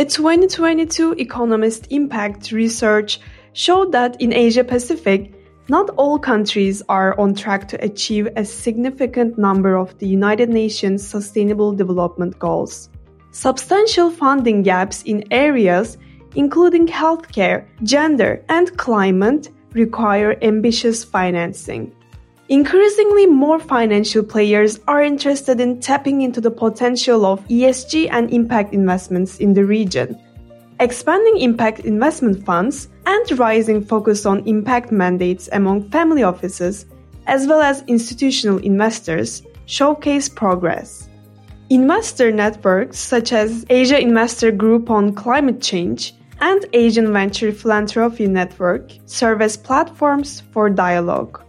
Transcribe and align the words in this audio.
A 0.00 0.04
2022 0.06 1.12
Economist 1.18 1.86
Impact 1.90 2.52
research 2.52 3.20
showed 3.52 3.92
that 3.92 4.18
in 4.18 4.32
Asia 4.32 4.64
Pacific, 4.64 5.30
not 5.68 5.90
all 5.98 6.18
countries 6.18 6.82
are 6.88 7.14
on 7.20 7.34
track 7.34 7.68
to 7.68 7.84
achieve 7.84 8.26
a 8.34 8.42
significant 8.42 9.36
number 9.36 9.76
of 9.76 9.98
the 9.98 10.06
United 10.06 10.48
Nations 10.48 11.06
Sustainable 11.06 11.74
Development 11.74 12.38
Goals. 12.38 12.88
Substantial 13.32 14.08
funding 14.10 14.62
gaps 14.62 15.02
in 15.02 15.22
areas 15.30 15.98
including 16.34 16.86
healthcare, 16.86 17.66
gender, 17.82 18.42
and 18.48 18.74
climate 18.78 19.50
require 19.72 20.38
ambitious 20.40 21.04
financing. 21.04 21.92
Increasingly 22.50 23.26
more 23.26 23.60
financial 23.60 24.24
players 24.24 24.80
are 24.88 25.04
interested 25.04 25.60
in 25.60 25.78
tapping 25.78 26.22
into 26.22 26.40
the 26.40 26.50
potential 26.50 27.24
of 27.24 27.46
ESG 27.46 28.08
and 28.10 28.28
impact 28.34 28.74
investments 28.74 29.38
in 29.38 29.54
the 29.54 29.64
region. 29.64 30.20
Expanding 30.80 31.36
impact 31.38 31.78
investment 31.78 32.44
funds 32.44 32.88
and 33.06 33.38
rising 33.38 33.84
focus 33.84 34.26
on 34.26 34.42
impact 34.48 34.90
mandates 34.90 35.48
among 35.52 35.88
family 35.90 36.24
offices, 36.24 36.86
as 37.28 37.46
well 37.46 37.60
as 37.60 37.84
institutional 37.86 38.58
investors, 38.58 39.44
showcase 39.66 40.28
progress. 40.28 41.08
Investor 41.68 42.32
networks 42.32 42.98
such 42.98 43.32
as 43.32 43.64
Asia 43.70 44.00
Investor 44.00 44.50
Group 44.50 44.90
on 44.90 45.14
Climate 45.14 45.62
Change 45.62 46.16
and 46.40 46.66
Asian 46.72 47.12
Venture 47.12 47.52
Philanthropy 47.52 48.26
Network 48.26 48.90
serve 49.06 49.40
as 49.40 49.56
platforms 49.56 50.42
for 50.50 50.68
dialogue. 50.68 51.44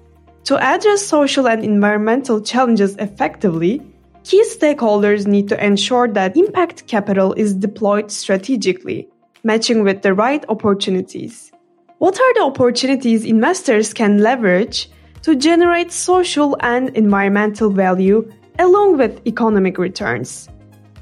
To 0.45 0.57
address 0.57 1.05
social 1.05 1.47
and 1.47 1.63
environmental 1.63 2.41
challenges 2.41 2.95
effectively, 2.97 3.81
key 4.23 4.43
stakeholders 4.43 5.27
need 5.27 5.47
to 5.49 5.65
ensure 5.65 6.07
that 6.07 6.35
impact 6.35 6.87
capital 6.87 7.33
is 7.33 7.53
deployed 7.53 8.11
strategically, 8.11 9.07
matching 9.43 9.83
with 9.83 10.01
the 10.01 10.13
right 10.13 10.43
opportunities. 10.49 11.51
What 11.99 12.19
are 12.19 12.33
the 12.33 12.41
opportunities 12.41 13.23
investors 13.23 13.93
can 13.93 14.17
leverage 14.17 14.89
to 15.21 15.35
generate 15.35 15.91
social 15.91 16.57
and 16.61 16.89
environmental 16.97 17.69
value 17.69 18.27
along 18.57 18.97
with 18.97 19.21
economic 19.27 19.77
returns? 19.77 20.49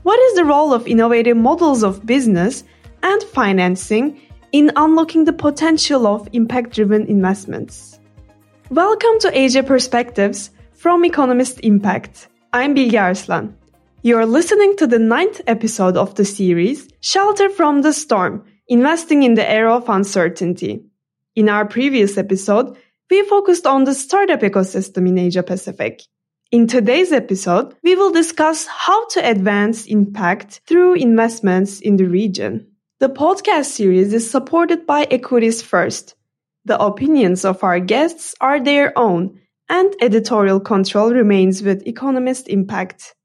What 0.04 0.20
is 0.20 0.36
the 0.36 0.46
role 0.46 0.74
of 0.74 0.88
innovative 0.88 1.38
models 1.38 1.84
of 1.84 2.06
business 2.06 2.66
and 3.04 3.24
financing 3.24 4.20
in 4.52 4.72
unlocking 4.76 5.24
the 5.24 5.34
potential 5.34 6.06
of 6.08 6.28
impact 6.34 6.74
driven 6.74 7.06
investments? 7.06 7.99
Welcome 8.70 9.18
to 9.22 9.32
Asia 9.36 9.64
Perspectives 9.64 10.52
from 10.74 11.04
Economist 11.04 11.60
Impact. 11.64 12.28
I'm 12.54 12.76
Bilge 12.76 12.94
Arslan. 12.94 13.58
You're 14.04 14.28
listening 14.28 14.76
to 14.78 14.86
the 14.86 15.00
ninth 15.00 15.42
episode 15.48 15.98
of 15.98 16.14
the 16.14 16.24
series, 16.24 16.88
Shelter 17.02 17.50
from 17.50 17.82
the 17.82 17.92
Storm 17.92 18.46
Investing 18.68 19.24
in 19.24 19.34
the 19.34 19.50
Era 19.50 19.76
of 19.76 19.90
Uncertainty. 19.90 20.84
In 21.36 21.50
our 21.50 21.66
previous 21.66 22.16
episode, 22.16 22.78
we 23.10 23.24
focused 23.24 23.66
on 23.66 23.86
the 23.86 23.96
startup 23.96 24.42
ecosystem 24.42 25.08
in 25.08 25.18
Asia 25.18 25.42
Pacific. 25.42 26.04
In 26.52 26.68
today's 26.68 27.12
episode, 27.12 27.76
we 27.82 27.96
will 27.96 28.12
discuss 28.12 28.68
how 28.68 29.08
to 29.08 29.28
advance 29.28 29.88
impact 29.88 30.62
through 30.68 30.94
investments 30.94 31.80
in 31.82 31.98
the 31.98 32.06
region. 32.06 32.68
The 33.00 33.10
podcast 33.10 33.66
series 33.66 34.14
is 34.14 34.30
supported 34.30 34.86
by 34.86 35.08
EquitiesFirst, 35.08 36.14
the 36.66 36.82
opinions 36.82 37.46
of 37.46 37.64
our 37.64 37.80
guests 37.80 38.36
are 38.42 38.60
their 38.60 38.98
own, 38.98 39.40
and 39.70 39.94
editorial 40.02 40.60
control 40.60 41.14
remains 41.14 41.62
with 41.62 41.88
Economist 41.88 42.48
Impact. 42.48 43.16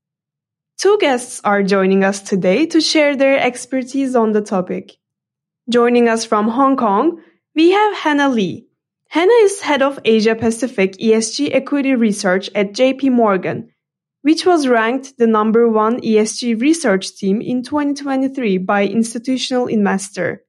Two 0.79 0.99
guests 1.01 1.41
are 1.45 1.63
joining 1.63 2.05
us 2.05 2.21
today 2.21 2.67
to 2.67 2.81
share 2.81 3.17
their 3.17 3.39
expertise 3.39 4.15
on 4.15 4.33
the 4.33 4.43
topic. 4.43 4.93
Joining 5.71 6.09
us 6.09 6.25
from 6.25 6.49
Hong 6.49 6.77
Kong, 6.77 7.23
we 7.55 7.71
have 7.71 7.97
Hannah 7.97 8.29
Lee. 8.29 8.67
Hannah 9.09 9.41
is 9.43 9.61
head 9.61 9.81
of 9.81 10.01
Asia 10.05 10.35
Pacific 10.35 10.99
ESG 10.99 11.55
equity 11.55 11.95
research 11.95 12.51
at 12.55 12.73
JP 12.73 13.13
Morgan, 13.13 13.71
which 14.23 14.45
was 14.45 14.67
ranked 14.67 15.17
the 15.19 15.27
number 15.27 15.69
one 15.69 16.01
ESG 16.01 16.61
research 16.61 17.17
team 17.17 17.41
in 17.41 17.63
2023 17.63 18.59
by 18.59 18.85
Institutional 18.85 19.67
Investor. 19.67 20.43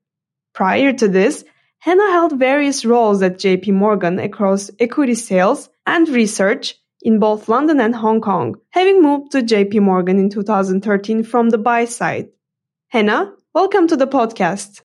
Prior 0.54 0.94
to 0.94 1.08
this, 1.08 1.46
Hannah 1.85 2.09
held 2.09 2.40
various 2.40 2.84
roles 2.84 3.22
at 3.22 3.38
JP 3.38 3.73
Morgan 3.73 4.18
across 4.18 4.72
equity 4.79 5.13
sales 5.13 5.69
and 5.85 6.09
research 6.09 6.73
in 7.03 7.19
both 7.19 7.47
London 7.47 7.79
and 7.79 7.96
Hong 7.96 8.22
Kong, 8.22 8.56
having 8.72 9.03
moved 9.03 9.34
to 9.34 9.44
JP 9.44 9.81
Morgan 9.81 10.18
in 10.18 10.31
2013 10.31 11.22
from 11.22 11.51
the 11.51 11.59
buy 11.59 11.85
side. 11.85 12.29
Hannah, 12.88 13.34
welcome 13.53 13.88
to 13.88 13.96
the 13.96 14.07
podcast. 14.07 14.81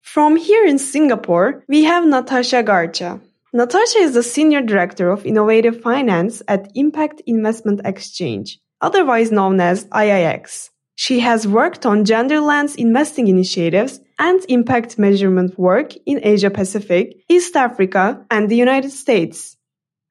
From 0.00 0.36
here 0.36 0.64
in 0.64 0.78
Singapore, 0.78 1.64
we 1.68 1.84
have 1.84 2.06
Natasha 2.06 2.62
Garcha. 2.62 3.20
Natasha 3.52 3.98
is 3.98 4.14
the 4.14 4.22
Senior 4.22 4.62
Director 4.62 5.10
of 5.10 5.26
Innovative 5.26 5.82
Finance 5.82 6.40
at 6.48 6.72
Impact 6.74 7.20
Investment 7.26 7.82
Exchange, 7.84 8.58
otherwise 8.80 9.30
known 9.30 9.60
as 9.60 9.84
IIX. 9.88 10.70
She 11.00 11.20
has 11.20 11.46
worked 11.46 11.86
on 11.86 12.04
gender 12.04 12.40
lens 12.40 12.74
investing 12.74 13.28
initiatives 13.28 14.00
and 14.18 14.44
impact 14.48 14.98
measurement 14.98 15.56
work 15.56 15.92
in 16.06 16.18
Asia 16.24 16.50
Pacific, 16.50 17.22
East 17.28 17.54
Africa, 17.54 18.26
and 18.32 18.48
the 18.48 18.56
United 18.56 18.90
States. 18.90 19.56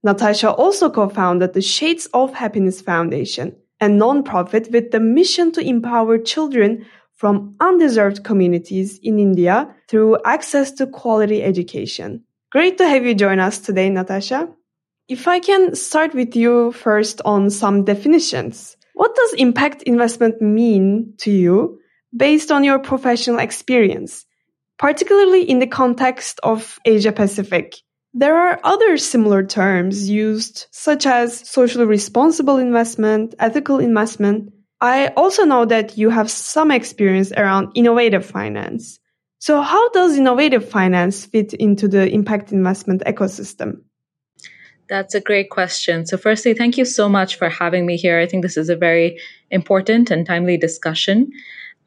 Natasha 0.01 0.49
also 0.49 0.89
co-founded 0.89 1.51
the 1.51 1.61
Shades 1.61 2.07
of 2.13 2.33
Happiness 2.33 2.79
Foundation, 2.79 3.53
a 3.81 3.87
nonprofit 3.87 4.71
with 4.71 4.91
the 4.91 5.01
mission 5.01 5.51
to 5.51 5.59
empower 5.59 6.17
children 6.17 6.85
from 7.15 7.57
undeserved 7.59 8.23
communities 8.23 8.97
in 9.03 9.19
India 9.19 9.75
through 9.89 10.17
access 10.23 10.71
to 10.71 10.87
quality 10.87 11.43
education. 11.43 12.23
Great 12.49 12.77
to 12.77 12.87
have 12.87 13.05
you 13.05 13.13
join 13.13 13.41
us 13.41 13.59
today, 13.59 13.89
Natasha. 13.89 14.47
If 15.09 15.27
I 15.27 15.41
can 15.41 15.75
start 15.75 16.15
with 16.15 16.33
you 16.33 16.71
first 16.71 17.21
on 17.25 17.49
some 17.49 17.83
definitions. 17.83 18.76
What 18.97 19.13
does 19.13 19.33
impact 19.33 19.83
investment 19.83 20.41
mean 20.41 21.13
to 21.19 21.29
you 21.29 21.79
based 22.15 22.49
on 22.49 22.63
your 22.63 22.79
professional 22.79 23.37
experience, 23.37 24.25
particularly 24.79 25.47
in 25.47 25.59
the 25.59 25.67
context 25.67 26.39
of 26.41 26.79
Asia 26.83 27.11
Pacific? 27.11 27.75
There 28.15 28.35
are 28.35 28.59
other 28.63 28.97
similar 28.97 29.45
terms 29.45 30.09
used, 30.09 30.65
such 30.71 31.05
as 31.05 31.47
socially 31.47 31.85
responsible 31.85 32.57
investment, 32.57 33.35
ethical 33.37 33.77
investment. 33.77 34.51
I 34.81 35.09
also 35.15 35.45
know 35.45 35.65
that 35.65 35.95
you 35.95 36.09
have 36.09 36.31
some 36.31 36.71
experience 36.71 37.31
around 37.31 37.73
innovative 37.75 38.25
finance. 38.25 38.97
So, 39.37 39.61
how 39.61 39.89
does 39.89 40.17
innovative 40.17 40.67
finance 40.67 41.23
fit 41.23 41.53
into 41.53 41.87
the 41.87 42.09
impact 42.09 42.51
investment 42.51 43.03
ecosystem? 43.05 43.83
That's 44.89 45.13
a 45.13 45.21
great 45.21 45.49
question. 45.49 46.05
So, 46.05 46.17
firstly, 46.17 46.53
thank 46.53 46.77
you 46.77 46.85
so 46.85 47.09
much 47.09 47.35
for 47.35 47.49
having 47.49 47.85
me 47.85 47.97
here. 47.97 48.19
I 48.19 48.25
think 48.25 48.41
this 48.41 48.57
is 48.57 48.69
a 48.69 48.75
very 48.75 49.19
important 49.51 50.09
and 50.11 50.25
timely 50.25 50.57
discussion. 50.57 51.31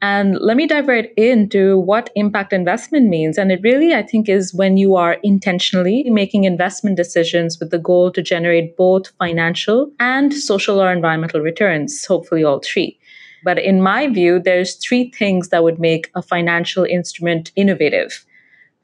And 0.03 0.37
let 0.39 0.57
me 0.57 0.65
dive 0.65 0.87
right 0.87 1.11
into 1.15 1.79
what 1.79 2.09
impact 2.15 2.53
investment 2.53 3.07
means. 3.07 3.37
And 3.37 3.51
it 3.51 3.61
really, 3.61 3.93
I 3.93 4.01
think, 4.01 4.27
is 4.27 4.53
when 4.53 4.77
you 4.77 4.95
are 4.95 5.17
intentionally 5.21 6.09
making 6.09 6.43
investment 6.43 6.97
decisions 6.97 7.59
with 7.59 7.69
the 7.69 7.77
goal 7.77 8.11
to 8.11 8.21
generate 8.21 8.75
both 8.77 9.09
financial 9.19 9.91
and 9.99 10.33
social 10.33 10.81
or 10.81 10.91
environmental 10.91 11.41
returns, 11.41 12.03
hopefully 12.05 12.43
all 12.43 12.61
three. 12.63 12.99
But 13.43 13.59
in 13.59 13.81
my 13.81 14.07
view, 14.07 14.39
there's 14.39 14.75
three 14.75 15.11
things 15.11 15.49
that 15.49 15.63
would 15.63 15.79
make 15.79 16.09
a 16.15 16.21
financial 16.21 16.83
instrument 16.83 17.51
innovative. 17.55 18.25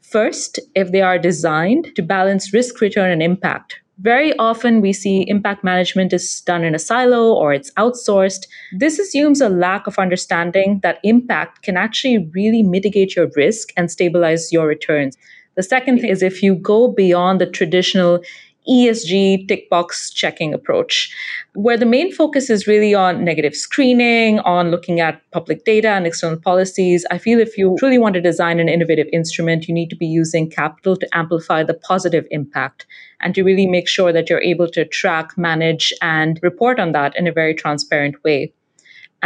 First, 0.01 0.59
if 0.75 0.91
they 0.91 1.01
are 1.01 1.17
designed 1.17 1.95
to 1.95 2.01
balance 2.01 2.53
risk, 2.53 2.79
return, 2.79 3.11
and 3.11 3.23
impact, 3.23 3.79
very 3.99 4.37
often 4.37 4.81
we 4.81 4.93
see 4.93 5.27
impact 5.27 5.63
management 5.63 6.13
is 6.13 6.41
done 6.41 6.63
in 6.63 6.75
a 6.75 6.79
silo 6.79 7.33
or 7.33 7.53
it's 7.53 7.71
outsourced. 7.71 8.45
This 8.73 8.99
assumes 8.99 9.41
a 9.41 9.49
lack 9.49 9.87
of 9.87 9.97
understanding 9.97 10.79
that 10.83 10.99
impact 11.03 11.63
can 11.63 11.77
actually 11.77 12.29
really 12.33 12.61
mitigate 12.61 13.15
your 13.15 13.29
risk 13.35 13.69
and 13.75 13.89
stabilize 13.89 14.53
your 14.53 14.67
returns. 14.67 15.17
The 15.55 15.63
second 15.63 16.05
is 16.05 16.21
if 16.21 16.43
you 16.43 16.53
go 16.53 16.87
beyond 16.87 17.41
the 17.41 17.47
traditional 17.47 18.21
ESG 18.69 19.47
tick 19.47 19.69
box 19.69 20.11
checking 20.11 20.53
approach, 20.53 21.13
where 21.53 21.77
the 21.77 21.85
main 21.85 22.11
focus 22.13 22.49
is 22.49 22.67
really 22.67 22.93
on 22.93 23.23
negative 23.23 23.55
screening, 23.55 24.39
on 24.39 24.71
looking 24.71 24.99
at 24.99 25.21
public 25.31 25.65
data 25.65 25.89
and 25.89 26.05
external 26.05 26.39
policies. 26.39 27.05
I 27.11 27.17
feel 27.17 27.39
if 27.39 27.57
you 27.57 27.75
truly 27.79 27.97
want 27.97 28.15
to 28.15 28.21
design 28.21 28.59
an 28.59 28.69
innovative 28.69 29.07
instrument, 29.13 29.67
you 29.67 29.73
need 29.73 29.89
to 29.89 29.95
be 29.95 30.07
using 30.07 30.49
capital 30.49 30.95
to 30.97 31.17
amplify 31.17 31.63
the 31.63 31.73
positive 31.73 32.25
impact 32.31 32.85
and 33.21 33.33
to 33.35 33.43
really 33.43 33.67
make 33.67 33.87
sure 33.87 34.11
that 34.13 34.29
you're 34.29 34.41
able 34.41 34.69
to 34.69 34.85
track, 34.85 35.37
manage, 35.37 35.93
and 36.01 36.39
report 36.43 36.79
on 36.79 36.91
that 36.91 37.17
in 37.17 37.27
a 37.27 37.31
very 37.31 37.55
transparent 37.55 38.23
way. 38.23 38.53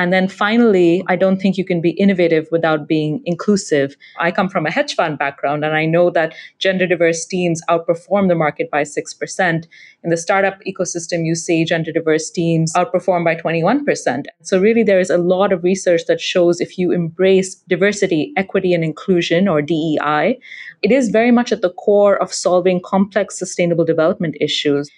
And 0.02 0.12
then 0.12 0.28
finally, 0.28 1.04
I 1.08 1.16
don't 1.16 1.40
think 1.40 1.58
you 1.58 1.64
can 1.64 1.80
be 1.80 1.92
innovative 1.92 2.48
without 2.52 2.88
being 2.88 3.22
inclusive. 3.26 3.96
I 4.18 4.32
come 4.32 4.50
from 4.50 4.66
a 4.66 4.72
hedge 4.72 4.96
fund 4.96 5.20
background, 5.20 5.64
and 5.64 5.76
I 5.76 5.86
know 5.86 6.10
that 6.10 6.34
gender 6.58 6.88
diverse 6.88 7.24
teams 7.24 7.62
outperform 7.70 8.28
the 8.28 8.34
market 8.34 8.72
by 8.72 8.82
6%. 8.82 9.68
In 10.04 10.10
the 10.10 10.18
startup 10.18 10.60
ecosystem, 10.68 11.24
you 11.24 11.36
see 11.36 11.64
gender 11.66 11.92
diverse 11.92 12.32
teams 12.32 12.74
outperform 12.74 13.24
by 13.24 13.36
21%. 13.36 14.26
So, 14.42 14.60
really, 14.60 14.82
there 14.82 15.00
is 15.00 15.12
a 15.12 15.20
lot 15.20 15.54
of 15.54 15.64
research 15.64 16.08
that 16.08 16.20
shows 16.20 16.60
if 16.60 16.80
you 16.80 16.92
embrace 16.92 17.54
diversity, 17.68 18.34
equity, 18.36 18.74
and 18.74 18.84
inclusion, 18.84 19.48
or 19.48 19.62
DEI, 19.62 20.40
it 20.82 20.92
is 20.92 21.10
very 21.10 21.30
much 21.30 21.52
at 21.52 21.62
the 21.62 21.74
core 21.74 22.20
of 22.20 22.34
solving 22.34 22.82
complex 22.84 23.38
sustainable 23.38 23.86
development 23.86 24.36
issues. 24.42 24.90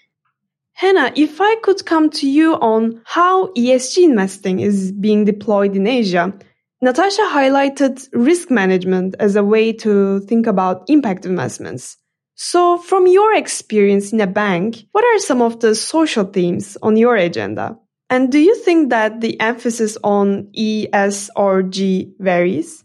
Hannah, 0.74 1.12
if 1.16 1.40
I 1.40 1.56
could 1.62 1.86
come 1.86 2.10
to 2.12 2.30
you 2.30 2.56
on 2.56 3.02
how 3.06 3.48
ESG 3.54 4.04
investing 4.04 4.60
is 4.60 4.92
being 4.92 5.24
deployed 5.24 5.76
in 5.76 5.88
Asia, 5.88 6.34
Natasha 6.82 7.22
highlighted 7.22 8.08
risk 8.12 8.52
management 8.52 9.16
as 9.20 9.36
a 9.36 9.44
way 9.44 9.72
to 9.72 10.20
think 10.22 10.48
about 10.48 10.84
impact 10.90 11.26
investments. 11.26 11.98
So, 12.36 12.78
from 12.78 13.08
your 13.08 13.34
experience 13.36 14.12
in 14.12 14.20
a 14.20 14.28
bank, 14.28 14.84
what 14.92 15.06
are 15.06 15.20
some 15.20 15.42
of 15.42 15.60
the 15.60 15.76
social 15.76 16.26
themes 16.26 16.78
on 16.82 16.98
your 16.98 17.16
agenda? 17.16 17.78
And 18.10 18.32
do 18.32 18.40
you 18.40 18.56
think 18.56 18.90
that 18.90 19.22
the 19.22 19.40
emphasis 19.40 19.98
on 20.04 20.50
E, 20.54 20.88
S, 20.92 21.30
or 21.36 21.64
G 21.64 22.14
varies? 22.20 22.84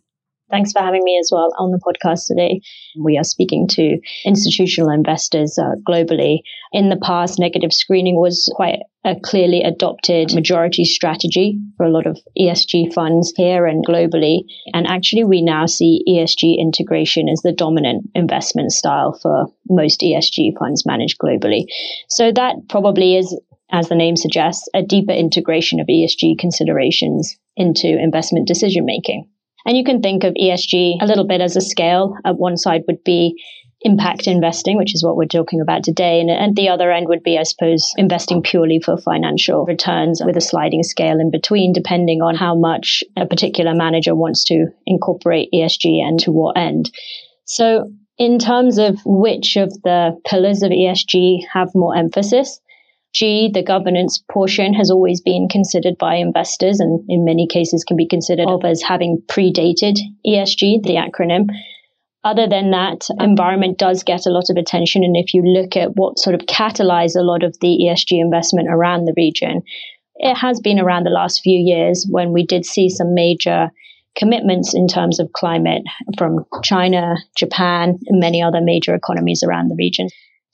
Thanks 0.51 0.73
for 0.73 0.81
having 0.81 1.05
me 1.05 1.19
as 1.19 1.31
well 1.31 1.51
on 1.59 1.73
the 1.73 1.79
podcast 1.79 2.27
today. 2.27 2.61
We 2.99 3.19
are 3.19 3.25
speaking 3.25 3.69
to 3.73 3.99
institutional 4.25 4.91
investors 4.91 5.59
uh, 5.59 5.77
globally. 5.87 6.39
In 6.73 6.89
the 6.89 6.97
past, 6.97 7.39
negative 7.39 7.73
screening 7.73 8.17
was 8.17 8.51
quite 8.55 8.79
a 9.05 9.15
clearly 9.23 9.63
adopted 9.63 10.35
majority 10.35 10.85
strategy 10.85 11.59
for 11.77 11.85
a 11.85 11.91
lot 11.91 12.07
of 12.07 12.19
ESG 12.39 12.95
funds 12.95 13.33
here 13.37 13.67
and 13.67 13.87
globally. 13.87 14.45
And 14.73 14.87
actually, 14.87 15.25
we 15.25 15.43
now 15.43 15.67
see 15.67 16.03
ESG 16.09 16.59
integration 16.59 17.29
as 17.29 17.43
the 17.43 17.53
dominant 17.53 18.09
investment 18.15 18.73
style 18.73 19.19
for 19.21 19.47
most 19.69 20.01
ESG 20.01 20.59
funds 20.59 20.87
managed 20.87 21.19
globally. 21.19 21.65
So 22.09 22.33
that 22.33 22.57
probably 22.69 23.17
is 23.17 23.39
as 23.71 23.89
the 23.89 23.95
name 23.95 24.17
suggests, 24.17 24.67
a 24.75 24.83
deeper 24.83 25.13
integration 25.13 25.79
of 25.79 25.89
ESG 25.89 26.39
considerations 26.39 27.37
into 27.57 27.87
investment 27.87 28.49
decision 28.49 28.87
making. 28.87 29.29
And 29.69 29.77
you 29.77 29.85
can 29.85 30.01
think 30.01 30.25
of 30.25 30.33
ESG 30.33 31.03
a 31.03 31.07
little 31.07 31.27
bit 31.27 31.43
as 31.43 31.55
a 31.55 31.61
scale. 31.61 32.17
At 32.25 32.39
one 32.39 32.57
side 32.57 32.85
would 32.87 33.05
be 33.05 33.35
impact 33.83 34.27
investing, 34.27 34.79
which 34.79 34.95
is 34.95 35.05
what 35.05 35.15
we're 35.15 35.27
talking 35.27 35.61
about 35.61 35.85
today. 35.85 36.21
And 36.21 36.31
at 36.31 36.55
the 36.55 36.71
other 36.71 36.91
end 36.91 37.07
would 37.11 37.23
be, 37.23 37.37
I 37.37 37.43
suppose, 37.43 37.93
investing 37.99 38.43
purely 38.43 38.81
for 38.83 38.97
financial 38.97 39.67
returns 39.67 40.23
with 40.25 40.39
a 40.39 40.41
sliding 40.41 40.83
scale 40.85 41.21
in 41.21 41.31
between, 41.31 41.75
depending 41.75 42.23
on 42.23 42.35
how 42.35 42.57
much 42.59 43.05
a 43.15 43.27
particular 43.27 43.75
manager 43.75 44.15
wants 44.15 44.43
to 44.45 44.69
incorporate 44.87 45.51
ESG 45.55 46.01
and 46.01 46.19
to 46.21 46.33
what 46.33 46.57
end. 46.57 46.91
So 47.45 47.91
in 48.17 48.39
terms 48.39 48.79
of 48.79 48.99
which 49.05 49.57
of 49.57 49.71
the 49.83 50.19
pillars 50.27 50.63
of 50.63 50.71
ESG 50.71 51.41
have 51.53 51.69
more 51.75 51.95
emphasis, 51.95 52.59
G, 53.15 53.51
the 53.53 53.63
governance 53.63 54.23
portion, 54.31 54.75
has 54.75 54.91
always 54.91 55.21
been 55.21 55.49
considered 55.49 55.97
by 55.99 56.17
investors 56.17 56.79
and 56.79 57.03
in 57.09 57.25
many 57.25 57.47
cases 57.47 57.85
can 57.85 57.97
be 57.97 58.07
considered 58.07 58.49
of 58.49 58.65
as 58.65 58.83
having 58.83 59.23
predated 59.27 59.97
ESG, 60.27 60.83
the 60.83 60.97
acronym. 60.97 61.49
Other 62.25 62.47
than 62.47 62.71
that, 62.73 63.09
environment 63.19 63.79
does 63.79 64.03
get 64.03 64.27
a 64.27 64.31
lot 64.31 64.51
of 64.51 64.57
attention. 64.57 65.05
And 65.05 65.17
if 65.17 65.33
you 65.33 65.43
look 65.43 65.77
at 65.77 65.97
what 65.97 66.19
sort 66.19 66.35
of 66.35 66.43
catalyzed 66.43 67.17
a 67.17 67.23
lot 67.23 67.43
of 67.43 67.57
the 67.61 67.89
ESG 67.89 68.21
investment 68.21 68.69
around 68.69 69.07
the 69.07 69.15
region, 69.17 69.63
it 70.17 70.35
has 70.35 70.61
been 70.61 70.79
around 70.79 71.05
the 71.05 71.11
last 71.11 71.41
few 71.41 71.59
years 71.59 72.07
when 72.11 72.33
we 72.33 72.45
did 72.45 72.67
see 72.67 72.89
some 72.89 73.15
major 73.15 73.71
commitments 74.17 74.75
in 74.75 74.89
terms 74.89 75.21
of 75.21 75.33
climate 75.33 75.83
from 76.19 76.45
China, 76.65 77.17
Japan, 77.37 77.99
and 78.07 78.21
many 78.21 78.43
other 78.43 78.61
major 78.61 78.95
economies 78.95 79.43
around 79.43 79.69
the 79.69 79.77
region 79.77 80.09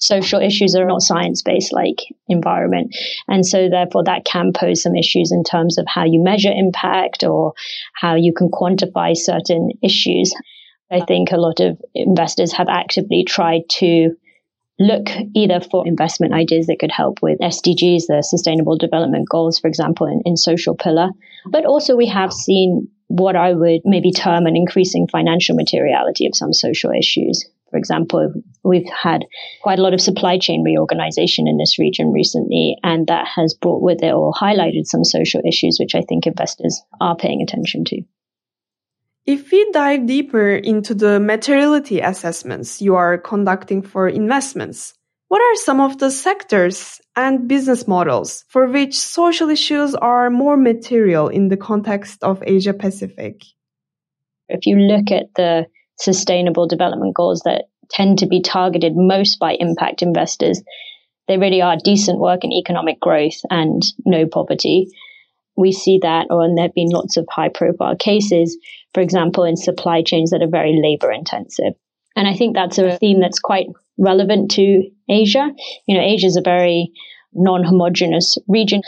social 0.05 0.41
issues 0.41 0.75
are 0.75 0.87
not 0.87 1.03
science 1.03 1.43
based 1.43 1.73
like 1.73 1.99
environment. 2.29 2.95
And 3.27 3.45
so, 3.45 3.69
therefore, 3.69 4.05
that 4.05 4.25
can 4.25 4.53
pose 4.53 4.83
some 4.83 4.95
issues 4.95 5.33
in 5.33 5.43
terms 5.45 5.79
of 5.79 5.87
how 5.89 6.05
you 6.05 6.23
measure 6.23 6.53
impact 6.55 7.25
or 7.25 7.55
how 7.95 8.15
you 8.15 8.33
can 8.33 8.51
quantify 8.51 9.17
certain 9.17 9.71
issues. 9.83 10.33
I 10.93 11.01
think 11.01 11.33
a 11.33 11.39
lot 11.39 11.61
of 11.61 11.81
investors 11.95 12.53
have 12.53 12.69
actively 12.69 13.25
tried 13.25 13.63
to 13.81 14.15
look 14.79 15.09
either 15.35 15.61
for 15.61 15.87
investment 15.87 16.35
ideas 16.35 16.67
that 16.67 16.79
could 16.81 16.91
help 16.91 17.23
with 17.23 17.39
SDGs, 17.39 18.07
the 18.09 18.23
Sustainable 18.23 18.77
Development 18.77 19.27
Goals, 19.29 19.59
for 19.59 19.69
example, 19.69 20.07
in, 20.07 20.21
in 20.25 20.37
social 20.37 20.75
pillar. 20.75 21.11
But 21.47 21.65
also, 21.65 21.97
we 21.97 22.09
have 22.09 22.33
seen 22.33 22.89
what 23.09 23.37
I 23.37 23.53
would 23.53 23.83
maybe 23.85 24.11
term 24.11 24.47
an 24.47 24.57
increasing 24.57 25.07
financial 25.07 25.57
materiality 25.57 26.27
of 26.27 26.35
some 26.35 26.53
social 26.53 26.91
issues. 26.91 27.45
For 27.75 27.79
example, 27.79 28.33
we've 28.63 28.89
had 28.89 29.25
quite 29.65 29.81
a 29.81 29.83
lot 29.83 29.95
of 29.95 30.01
supply 30.01 30.39
chain 30.39 30.63
reorganization 30.63 31.49
in 31.49 31.59
this 31.59 31.77
region 31.77 32.13
recently, 32.13 32.77
and 32.85 33.09
that 33.09 33.27
has 33.35 33.55
brought 33.61 33.83
with 33.83 34.01
it 34.01 34.13
or 34.13 34.33
highlighted 34.33 34.85
some 34.85 35.03
social 35.03 35.41
issues, 35.45 35.79
which 35.81 35.97
I 35.97 36.03
think 36.03 36.25
investors 36.25 36.81
are 37.01 37.17
paying 37.17 37.43
attention 37.43 37.85
to. 37.87 38.03
If 39.27 39.51
we 39.51 39.73
dive 39.73 40.07
deeper 40.07 40.55
into 40.55 40.95
the 40.95 41.19
materiality 41.19 41.99
assessments 41.99 42.81
you 42.81 42.95
are 42.95 43.19
conducting 43.19 43.83
for 43.83 44.09
investments, 44.09 44.95
what 45.27 45.43
are 45.43 45.57
some 45.57 45.81
of 45.81 45.99
the 45.99 46.13
sectors 46.13 47.01
and 47.17 47.49
business 47.49 47.89
models 47.89 48.45
for 48.51 48.69
which 48.69 48.97
social 48.97 49.51
issues 49.51 49.97
are 49.97 50.31
more 50.31 50.57
material 50.57 51.27
in 51.27 51.49
the 51.49 51.57
context 51.57 52.23
of 52.23 52.41
Asia 52.47 52.73
Pacific? 52.73 53.43
If 54.49 54.65
you 54.65 54.77
look 54.77 55.11
at 55.11 55.35
the 55.35 55.67
sustainable 55.99 56.67
development 56.67 57.15
goals 57.15 57.43
that 57.45 57.65
tend 57.91 58.19
to 58.19 58.27
be 58.27 58.41
targeted 58.41 58.93
most 58.97 59.39
by 59.39 59.57
impact 59.59 60.03
investors. 60.03 60.63
They 61.29 61.39
really 61.39 61.63
are 61.63 61.77
decent 61.83 62.19
work 62.19 62.45
in 62.45 62.53
economic 62.53 63.01
growth 63.01 63.41
and 63.51 63.83
no 64.05 64.27
poverty. 64.27 64.89
We 65.57 65.73
see 65.73 65.99
that, 66.03 66.27
or 66.31 66.45
and 66.45 66.59
there 66.59 66.67
have 66.67 66.75
been 66.75 66.91
lots 66.91 67.17
of 67.17 67.27
high 67.31 67.49
profile 67.49 67.97
cases, 67.97 68.59
for 68.93 69.01
example, 69.01 69.45
in 69.45 69.57
supply 69.57 70.03
chains 70.03 70.31
that 70.31 70.43
are 70.43 70.51
very 70.51 70.79
labor 70.83 71.13
intensive. 71.13 71.75
And 72.17 72.29
I 72.29 72.35
think 72.35 72.55
that's 72.55 72.79
a 72.79 72.97
theme 72.99 73.21
that's 73.21 73.39
quite 73.39 73.67
relevant 73.99 74.51
to 74.53 74.83
Asia. 75.09 75.51
You 75.87 75.97
know, 75.97 76.05
Asia 76.05 76.27
is 76.27 76.37
a 76.37 76.43
very 76.43 76.91
non 77.33 77.65
homogenous 77.65 78.37
region. 78.49 78.83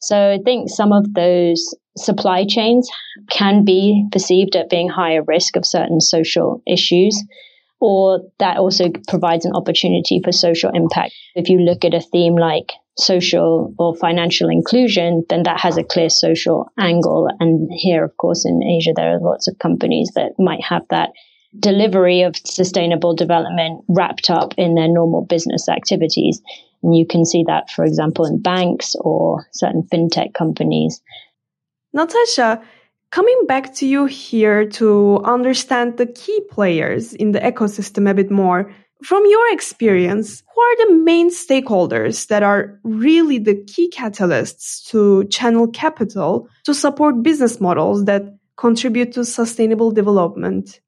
So 0.00 0.32
I 0.32 0.38
think 0.44 0.70
some 0.70 0.92
of 0.92 1.12
those 1.14 1.74
supply 1.96 2.44
chains 2.48 2.88
can 3.30 3.64
be 3.64 4.06
perceived 4.12 4.56
at 4.56 4.70
being 4.70 4.88
higher 4.88 5.22
risk 5.22 5.56
of 5.56 5.66
certain 5.66 6.00
social 6.00 6.62
issues, 6.66 7.22
or 7.80 8.20
that 8.38 8.58
also 8.58 8.90
provides 9.08 9.44
an 9.44 9.54
opportunity 9.54 10.20
for 10.22 10.32
social 10.32 10.70
impact. 10.74 11.12
If 11.34 11.48
you 11.48 11.58
look 11.58 11.84
at 11.84 11.94
a 11.94 12.00
theme 12.00 12.36
like 12.36 12.72
social 12.98 13.74
or 13.78 13.96
financial 13.96 14.50
inclusion, 14.50 15.24
then 15.30 15.44
that 15.44 15.60
has 15.60 15.78
a 15.78 15.84
clear 15.84 16.10
social 16.10 16.70
angle. 16.78 17.28
And 17.40 17.70
here, 17.72 18.04
of 18.04 18.16
course, 18.18 18.44
in 18.44 18.62
Asia, 18.62 18.92
there 18.94 19.16
are 19.16 19.20
lots 19.20 19.48
of 19.48 19.58
companies 19.58 20.10
that 20.14 20.32
might 20.38 20.62
have 20.62 20.82
that 20.90 21.10
delivery 21.58 22.22
of 22.22 22.36
sustainable 22.36 23.14
development 23.14 23.82
wrapped 23.88 24.30
up 24.30 24.54
in 24.56 24.74
their 24.74 24.88
normal 24.88 25.24
business 25.24 25.68
activities. 25.68 26.40
And 26.82 26.94
you 26.94 27.06
can 27.06 27.24
see 27.24 27.44
that, 27.46 27.70
for 27.70 27.84
example, 27.84 28.26
in 28.26 28.40
banks 28.40 28.94
or 29.00 29.46
certain 29.52 29.86
fintech 29.92 30.34
companies. 30.34 31.00
Natasha, 31.92 32.62
coming 33.10 33.46
back 33.46 33.74
to 33.74 33.86
you 33.86 34.06
here 34.06 34.64
to 34.64 35.20
understand 35.24 35.96
the 35.96 36.06
key 36.06 36.40
players 36.50 37.12
in 37.14 37.32
the 37.32 37.40
ecosystem 37.40 38.08
a 38.08 38.14
bit 38.14 38.30
more, 38.30 38.72
from 39.02 39.22
your 39.26 39.52
experience, 39.52 40.42
who 40.54 40.60
are 40.60 40.86
the 40.86 40.94
main 41.02 41.30
stakeholders 41.30 42.28
that 42.28 42.42
are 42.42 42.78
really 42.84 43.38
the 43.38 43.54
key 43.64 43.90
catalysts 43.90 44.84
to 44.88 45.24
channel 45.24 45.66
capital 45.68 46.48
to 46.64 46.74
support 46.74 47.22
business 47.22 47.60
models 47.60 48.04
that 48.04 48.22
contribute 48.56 49.12
to 49.12 49.24
sustainable 49.24 49.90
development? 49.90 50.80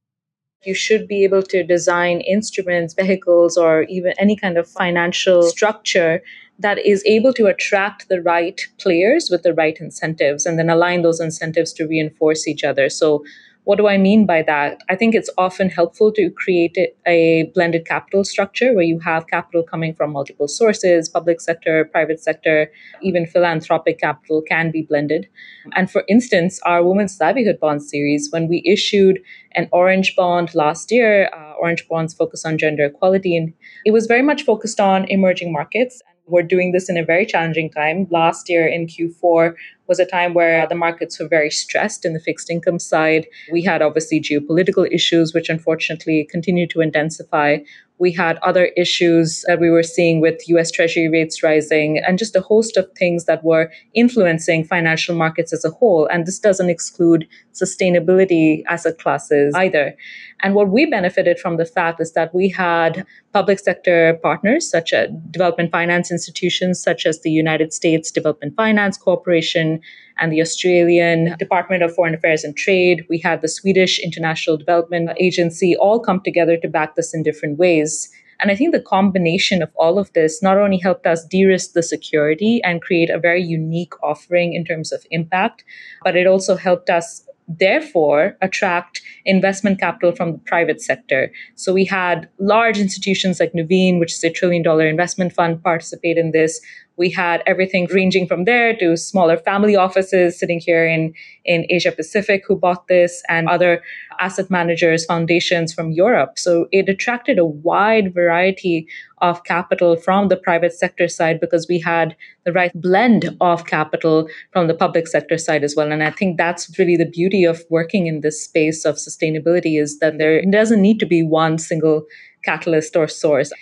You 0.64 0.74
should 0.74 1.08
be 1.08 1.24
able 1.24 1.42
to 1.44 1.64
design 1.64 2.20
instruments, 2.20 2.94
vehicles, 2.94 3.56
or 3.56 3.82
even 3.84 4.12
any 4.18 4.36
kind 4.36 4.56
of 4.56 4.68
financial 4.68 5.42
structure 5.42 6.22
that 6.58 6.78
is 6.86 7.02
able 7.04 7.32
to 7.34 7.46
attract 7.46 8.08
the 8.08 8.22
right 8.22 8.60
players 8.78 9.28
with 9.30 9.42
the 9.42 9.54
right 9.54 9.76
incentives 9.80 10.46
and 10.46 10.58
then 10.58 10.70
align 10.70 11.02
those 11.02 11.20
incentives 11.20 11.72
to 11.72 11.86
reinforce 11.86 12.46
each 12.46 12.62
other. 12.62 12.88
So 12.88 13.24
what 13.64 13.76
do 13.76 13.86
I 13.86 13.96
mean 13.96 14.26
by 14.26 14.42
that? 14.42 14.82
I 14.90 14.96
think 14.96 15.14
it's 15.14 15.30
often 15.38 15.70
helpful 15.70 16.10
to 16.12 16.30
create 16.30 16.76
a 17.06 17.50
blended 17.54 17.86
capital 17.86 18.24
structure 18.24 18.74
where 18.74 18.82
you 18.84 18.98
have 19.00 19.28
capital 19.28 19.62
coming 19.62 19.94
from 19.94 20.12
multiple 20.12 20.48
sources, 20.48 21.08
public 21.08 21.40
sector, 21.40 21.84
private 21.84 22.20
sector, 22.20 22.72
even 23.02 23.24
philanthropic 23.24 24.00
capital 24.00 24.42
can 24.42 24.72
be 24.72 24.82
blended. 24.82 25.28
And 25.74 25.88
for 25.90 26.02
instance, 26.08 26.60
our 26.66 26.82
Women's 26.82 27.16
Livelihood 27.20 27.60
Bond 27.60 27.82
series, 27.82 28.30
when 28.32 28.48
we 28.48 28.64
issued 28.66 29.20
an 29.52 29.68
orange 29.70 30.16
bond 30.16 30.54
last 30.54 30.90
year, 30.90 31.30
uh, 31.32 31.52
orange 31.60 31.86
bonds 31.88 32.14
focus 32.14 32.44
on 32.44 32.58
gender 32.58 32.86
equality, 32.86 33.36
and 33.36 33.52
it 33.84 33.92
was 33.92 34.06
very 34.06 34.22
much 34.22 34.44
focused 34.44 34.80
on 34.80 35.04
emerging 35.08 35.52
markets 35.52 36.02
we're 36.26 36.42
doing 36.42 36.72
this 36.72 36.88
in 36.88 36.96
a 36.96 37.04
very 37.04 37.26
challenging 37.26 37.70
time. 37.70 38.06
Last 38.10 38.48
year 38.48 38.66
in 38.66 38.86
Q4, 38.86 39.54
was 39.88 39.98
a 39.98 40.06
time 40.06 40.34
where 40.34 40.66
the 40.66 40.74
markets 40.74 41.18
were 41.18 41.28
very 41.28 41.50
stressed 41.50 42.04
in 42.04 42.12
the 42.12 42.20
fixed 42.20 42.50
income 42.50 42.78
side. 42.78 43.26
We 43.50 43.62
had 43.62 43.82
obviously 43.82 44.20
geopolitical 44.20 44.86
issues, 44.92 45.34
which 45.34 45.48
unfortunately 45.48 46.26
continue 46.30 46.66
to 46.68 46.80
intensify. 46.80 47.58
We 47.98 48.12
had 48.12 48.38
other 48.38 48.66
issues 48.76 49.44
that 49.46 49.60
we 49.60 49.70
were 49.70 49.82
seeing 49.84 50.20
with 50.20 50.48
US 50.48 50.70
Treasury 50.70 51.08
rates 51.08 51.42
rising 51.42 51.98
and 51.98 52.18
just 52.18 52.34
a 52.34 52.40
host 52.40 52.76
of 52.76 52.90
things 52.98 53.26
that 53.26 53.44
were 53.44 53.70
influencing 53.94 54.64
financial 54.64 55.14
markets 55.14 55.52
as 55.52 55.64
a 55.64 55.70
whole. 55.70 56.06
And 56.06 56.26
this 56.26 56.40
doesn't 56.40 56.70
exclude 56.70 57.28
sustainability 57.52 58.64
asset 58.66 58.98
classes 58.98 59.54
either. 59.54 59.94
And 60.40 60.54
what 60.54 60.70
we 60.70 60.86
benefited 60.86 61.38
from 61.38 61.58
the 61.58 61.64
fact 61.64 62.00
is 62.00 62.12
that 62.14 62.34
we 62.34 62.48
had 62.48 63.06
public 63.32 63.60
sector 63.60 64.18
partners, 64.22 64.68
such 64.68 64.92
as 64.92 65.10
development 65.30 65.70
finance 65.70 66.10
institutions, 66.10 66.82
such 66.82 67.06
as 67.06 67.20
the 67.20 67.30
United 67.30 67.72
States 67.72 68.10
Development 68.10 68.52
Finance 68.56 68.96
Corporation 68.96 69.80
and 70.18 70.32
the 70.32 70.40
Australian 70.40 71.36
Department 71.38 71.82
of 71.82 71.94
Foreign 71.94 72.14
Affairs 72.14 72.44
and 72.44 72.56
Trade. 72.56 73.04
We 73.08 73.18
had 73.18 73.40
the 73.40 73.48
Swedish 73.48 73.98
International 73.98 74.56
Development 74.56 75.10
Agency 75.18 75.76
all 75.76 76.00
come 76.00 76.20
together 76.20 76.56
to 76.58 76.68
back 76.68 76.94
this 76.94 77.14
in 77.14 77.22
different 77.22 77.58
ways. 77.58 78.10
And 78.40 78.50
I 78.50 78.56
think 78.56 78.72
the 78.72 78.80
combination 78.80 79.62
of 79.62 79.70
all 79.76 79.98
of 79.98 80.12
this 80.14 80.42
not 80.42 80.58
only 80.58 80.78
helped 80.78 81.06
us 81.06 81.24
de 81.24 81.44
risk 81.44 81.72
the 81.72 81.82
security 81.82 82.60
and 82.64 82.82
create 82.82 83.08
a 83.08 83.18
very 83.18 83.42
unique 83.42 83.94
offering 84.02 84.52
in 84.52 84.64
terms 84.64 84.90
of 84.90 85.06
impact, 85.12 85.64
but 86.02 86.16
it 86.16 86.26
also 86.26 86.56
helped 86.56 86.90
us 86.90 87.24
therefore 87.48 88.36
attract 88.40 89.02
investment 89.24 89.78
capital 89.78 90.12
from 90.12 90.32
the 90.32 90.38
private 90.38 90.80
sector. 90.80 91.32
So 91.54 91.72
we 91.72 91.84
had 91.84 92.28
large 92.38 92.78
institutions 92.78 93.40
like 93.40 93.52
Nuveen, 93.52 93.98
which 93.98 94.12
is 94.12 94.24
a 94.24 94.30
trillion 94.30 94.62
dollar 94.62 94.86
investment 94.86 95.32
fund, 95.32 95.62
participate 95.62 96.18
in 96.18 96.32
this. 96.32 96.60
We 96.96 97.10
had 97.10 97.42
everything 97.46 97.88
ranging 97.92 98.26
from 98.26 98.44
there 98.44 98.76
to 98.76 98.96
smaller 98.96 99.36
family 99.36 99.76
offices 99.76 100.38
sitting 100.38 100.60
here 100.60 100.86
in, 100.86 101.14
in 101.44 101.66
Asia 101.70 101.92
Pacific 101.92 102.44
who 102.46 102.56
bought 102.56 102.88
this 102.88 103.22
and 103.28 103.48
other 103.48 103.82
asset 104.20 104.50
managers, 104.50 105.04
foundations 105.04 105.72
from 105.72 105.90
Europe. 105.90 106.38
So 106.38 106.66
it 106.70 106.88
attracted 106.88 107.38
a 107.38 107.44
wide 107.44 108.14
variety 108.14 108.86
of 109.20 109.44
capital 109.44 109.96
from 109.96 110.28
the 110.28 110.36
private 110.36 110.72
sector 110.72 111.08
side 111.08 111.40
because 111.40 111.66
we 111.68 111.78
had 111.78 112.16
the 112.44 112.52
right 112.52 112.72
blend 112.74 113.36
of 113.40 113.66
capital 113.66 114.28
from 114.52 114.66
the 114.66 114.74
public 114.74 115.06
sector 115.06 115.38
side 115.38 115.64
as 115.64 115.74
well. 115.76 115.92
And 115.92 116.02
I 116.02 116.10
think 116.10 116.36
that's 116.36 116.78
really 116.78 116.96
the 116.96 117.08
beauty 117.08 117.44
of 117.44 117.62
working 117.70 118.06
in 118.06 118.20
this 118.20 118.44
space 118.44 118.84
of 118.84 118.96
sustainability 118.96 119.80
is 119.80 119.98
that 120.00 120.18
there 120.18 120.42
doesn't 120.50 120.82
need 120.82 120.98
to 121.00 121.06
be 121.06 121.22
one 121.22 121.58
single 121.58 122.04
catalyst 122.44 122.96
or 122.96 123.08
source. 123.08 123.52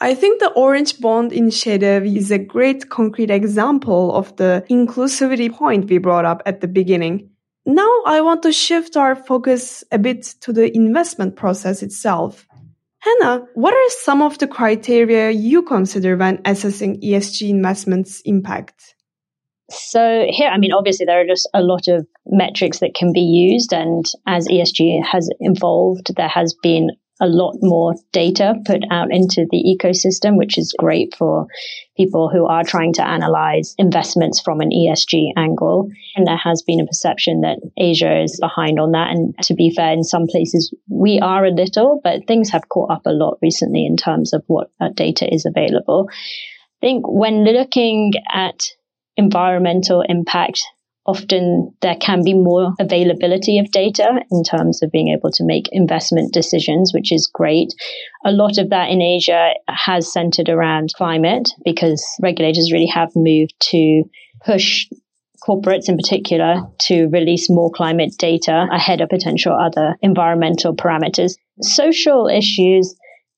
I 0.00 0.14
think 0.14 0.38
the 0.38 0.52
Orange 0.52 1.00
Bond 1.00 1.32
initiative 1.32 2.04
is 2.04 2.30
a 2.30 2.38
great 2.38 2.88
concrete 2.88 3.30
example 3.30 4.14
of 4.14 4.36
the 4.36 4.64
inclusivity 4.70 5.52
point 5.52 5.90
we 5.90 5.98
brought 5.98 6.24
up 6.24 6.40
at 6.46 6.60
the 6.60 6.68
beginning. 6.68 7.30
Now 7.66 8.02
I 8.06 8.20
want 8.20 8.44
to 8.44 8.52
shift 8.52 8.96
our 8.96 9.16
focus 9.16 9.82
a 9.90 9.98
bit 9.98 10.22
to 10.42 10.52
the 10.52 10.74
investment 10.74 11.34
process 11.34 11.82
itself. 11.82 12.46
Hannah, 13.00 13.46
what 13.54 13.74
are 13.74 13.90
some 13.90 14.22
of 14.22 14.38
the 14.38 14.46
criteria 14.46 15.30
you 15.30 15.62
consider 15.62 16.16
when 16.16 16.40
assessing 16.44 17.00
ESG 17.00 17.48
investments 17.48 18.22
impact? 18.24 18.94
So 19.70 20.26
here, 20.30 20.48
I 20.48 20.58
mean, 20.58 20.72
obviously 20.72 21.06
there 21.06 21.20
are 21.20 21.26
just 21.26 21.48
a 21.52 21.60
lot 21.60 21.88
of 21.88 22.06
metrics 22.24 22.78
that 22.78 22.94
can 22.94 23.12
be 23.12 23.20
used. 23.20 23.72
And 23.72 24.04
as 24.26 24.48
ESG 24.48 25.04
has 25.04 25.28
evolved, 25.40 26.14
there 26.16 26.28
has 26.28 26.54
been 26.62 26.90
a 27.20 27.26
lot 27.26 27.56
more 27.60 27.94
data 28.12 28.54
put 28.64 28.82
out 28.90 29.08
into 29.10 29.46
the 29.50 29.76
ecosystem, 29.76 30.36
which 30.36 30.56
is 30.56 30.74
great 30.78 31.14
for 31.16 31.46
people 31.96 32.28
who 32.28 32.46
are 32.46 32.62
trying 32.62 32.92
to 32.92 33.06
analyze 33.06 33.74
investments 33.78 34.40
from 34.40 34.60
an 34.60 34.70
ESG 34.70 35.32
angle. 35.36 35.90
And 36.14 36.26
there 36.26 36.36
has 36.36 36.62
been 36.62 36.80
a 36.80 36.86
perception 36.86 37.40
that 37.40 37.58
Asia 37.76 38.22
is 38.22 38.38
behind 38.40 38.78
on 38.78 38.92
that. 38.92 39.10
And 39.10 39.34
to 39.42 39.54
be 39.54 39.72
fair, 39.74 39.92
in 39.92 40.04
some 40.04 40.26
places 40.28 40.72
we 40.88 41.18
are 41.20 41.44
a 41.44 41.50
little, 41.50 42.00
but 42.04 42.26
things 42.26 42.50
have 42.50 42.68
caught 42.68 42.90
up 42.90 43.02
a 43.04 43.10
lot 43.10 43.38
recently 43.42 43.84
in 43.84 43.96
terms 43.96 44.32
of 44.32 44.44
what 44.46 44.70
data 44.94 45.32
is 45.32 45.44
available. 45.44 46.08
I 46.10 46.80
think 46.80 47.04
when 47.08 47.44
looking 47.44 48.12
at 48.32 48.68
environmental 49.16 50.02
impact, 50.08 50.62
often 51.08 51.74
there 51.80 51.96
can 51.96 52.22
be 52.22 52.34
more 52.34 52.74
availability 52.78 53.58
of 53.58 53.70
data 53.70 54.20
in 54.30 54.44
terms 54.44 54.82
of 54.82 54.92
being 54.92 55.08
able 55.08 55.30
to 55.32 55.42
make 55.44 55.64
investment 55.72 56.34
decisions, 56.34 56.92
which 56.92 57.10
is 57.10 57.30
great. 57.32 57.72
A 58.26 58.30
lot 58.30 58.58
of 58.58 58.68
that 58.68 58.90
in 58.90 59.00
Asia 59.00 59.54
has 59.68 60.12
centered 60.12 60.50
around 60.50 60.92
climate 60.94 61.48
because 61.64 62.04
regulators 62.22 62.70
really 62.70 62.90
have 62.92 63.08
moved 63.16 63.54
to 63.70 64.02
push 64.44 64.86
corporates 65.48 65.88
in 65.88 65.96
particular 65.96 66.60
to 66.78 67.06
release 67.06 67.48
more 67.48 67.70
climate 67.70 68.12
data 68.18 68.66
ahead 68.70 69.00
of 69.00 69.08
potential 69.08 69.56
other 69.58 69.96
environmental 70.02 70.76
parameters. 70.76 71.36
Social 71.62 72.28
issues, 72.28 72.94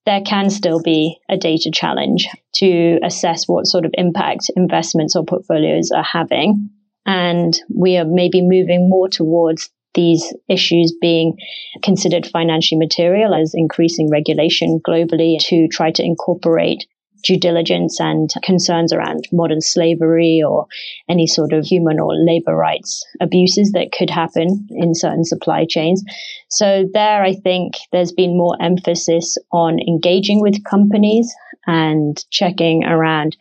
there 0.07 0.23
can 0.23 0.50
still 0.50 0.83
be 0.83 1.17
a 1.29 1.37
data 1.37 1.71
challenge 1.73 2.27
to 2.55 2.99
assess 3.05 3.47
what 3.47 3.69
sort 3.69 3.85
of 3.85 3.93
impact 3.95 4.50
investments 4.57 5.15
or 5.15 5.25
portfolios 5.25 5.93
are 5.93 6.03
having. 6.03 6.71
And 7.07 7.59
we 7.75 7.97
are 7.97 8.04
maybe 8.04 8.42
moving 8.42 8.88
more 8.88 9.09
towards 9.09 9.71
these 9.95 10.33
issues 10.49 10.95
being 11.00 11.37
considered 11.83 12.26
financially 12.26 12.78
material 12.78 13.35
as 13.35 13.52
increasing 13.54 14.09
regulation 14.11 14.80
globally 14.87 15.38
to 15.40 15.66
try 15.69 15.90
to 15.90 16.04
incorporate 16.04 16.87
due 17.25 17.38
diligence 17.38 18.00
and 18.00 18.30
concerns 18.42 18.92
around 18.92 19.28
modern 19.33 19.61
slavery 19.61 20.42
or 20.47 20.66
any 21.09 21.26
sort 21.26 21.52
of 21.52 21.64
human 21.64 22.00
or 22.00 22.14
labor 22.14 22.57
rights 22.57 23.04
abuses 23.21 23.73
that 23.73 23.92
could 23.92 24.11
happen 24.11 24.66
in 24.71 24.95
certain 24.95 25.25
supply 25.25 25.66
chains. 25.69 26.02
So 26.49 26.85
there, 26.92 27.23
I 27.23 27.35
think 27.35 27.75
there's 27.92 28.12
been 28.12 28.37
more 28.37 28.57
emphasis 28.61 29.37
on 29.52 29.78
engaging 29.80 30.40
with 30.40 30.64
companies 30.64 31.33
and 31.66 32.25
checking 32.30 32.85
around 32.85 33.37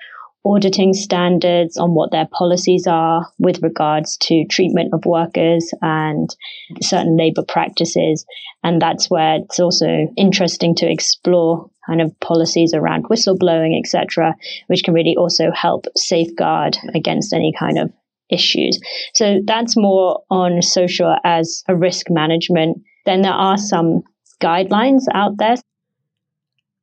auditing 0.45 0.93
standards 0.93 1.77
on 1.77 1.93
what 1.93 2.11
their 2.11 2.27
policies 2.31 2.87
are 2.87 3.27
with 3.39 3.61
regards 3.61 4.17
to 4.17 4.45
treatment 4.49 4.93
of 4.93 5.05
workers 5.05 5.71
and 5.81 6.35
certain 6.81 7.17
labor 7.17 7.43
practices. 7.47 8.25
And 8.63 8.81
that's 8.81 9.09
where 9.09 9.39
it's 9.43 9.59
also 9.59 10.07
interesting 10.17 10.75
to 10.75 10.89
explore 10.89 11.69
kind 11.85 12.01
of 12.01 12.17
policies 12.19 12.73
around 12.73 13.05
whistleblowing, 13.05 13.77
etc., 13.77 14.35
which 14.67 14.83
can 14.83 14.93
really 14.93 15.15
also 15.17 15.51
help 15.51 15.85
safeguard 15.95 16.77
against 16.93 17.33
any 17.33 17.53
kind 17.57 17.77
of 17.77 17.91
issues. 18.29 18.79
So 19.15 19.39
that's 19.45 19.75
more 19.75 20.23
on 20.29 20.61
social 20.61 21.15
as 21.23 21.63
a 21.67 21.75
risk 21.75 22.09
management. 22.09 22.77
Then 23.05 23.21
there 23.21 23.31
are 23.31 23.57
some 23.57 24.03
guidelines 24.41 25.03
out 25.13 25.37
there. 25.37 25.55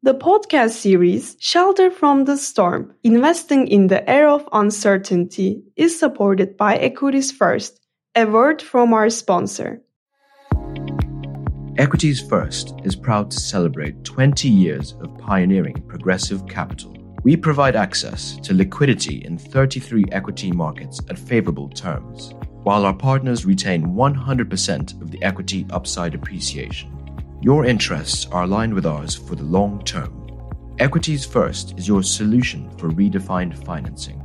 The 0.06 0.14
podcast 0.14 0.70
series 0.70 1.36
Shelter 1.40 1.90
from 1.90 2.26
the 2.26 2.36
Storm 2.36 2.94
Investing 3.02 3.66
in 3.66 3.88
the 3.88 4.08
Era 4.08 4.36
of 4.36 4.48
Uncertainty 4.52 5.64
is 5.74 5.98
supported 5.98 6.56
by 6.56 6.78
EquitiesFirst, 6.78 7.72
a 8.14 8.24
word 8.24 8.62
from 8.62 8.94
our 8.94 9.10
sponsor. 9.10 9.82
EquitiesFirst 11.74 12.86
is 12.86 12.94
proud 12.94 13.32
to 13.32 13.40
celebrate 13.40 14.04
20 14.04 14.48
years 14.48 14.94
of 15.00 15.18
pioneering 15.18 15.82
progressive 15.88 16.46
capital. 16.46 16.96
We 17.24 17.36
provide 17.36 17.74
access 17.74 18.36
to 18.44 18.54
liquidity 18.54 19.24
in 19.24 19.38
33 19.38 20.04
equity 20.12 20.52
markets 20.52 21.00
at 21.10 21.18
favorable 21.18 21.68
terms, 21.70 22.32
while 22.62 22.86
our 22.86 22.94
partners 22.94 23.44
retain 23.44 23.86
100% 23.86 25.02
of 25.02 25.10
the 25.10 25.20
equity 25.24 25.66
upside 25.70 26.14
appreciation. 26.14 26.95
Your 27.46 27.64
interests 27.64 28.26
are 28.32 28.42
aligned 28.42 28.74
with 28.74 28.84
ours 28.86 29.14
for 29.14 29.36
the 29.36 29.44
long 29.44 29.80
term. 29.84 30.10
EquitiesFirst 30.80 31.78
is 31.78 31.86
your 31.86 32.02
solution 32.02 32.68
for 32.76 32.88
redefined 32.88 33.56
financing. 33.64 34.20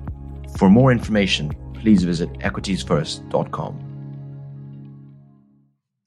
For 0.57 0.71
more 0.71 0.91
information, 0.91 1.51
please 1.75 2.03
visit 2.03 2.33
equitiesfirst.com. 2.39 3.73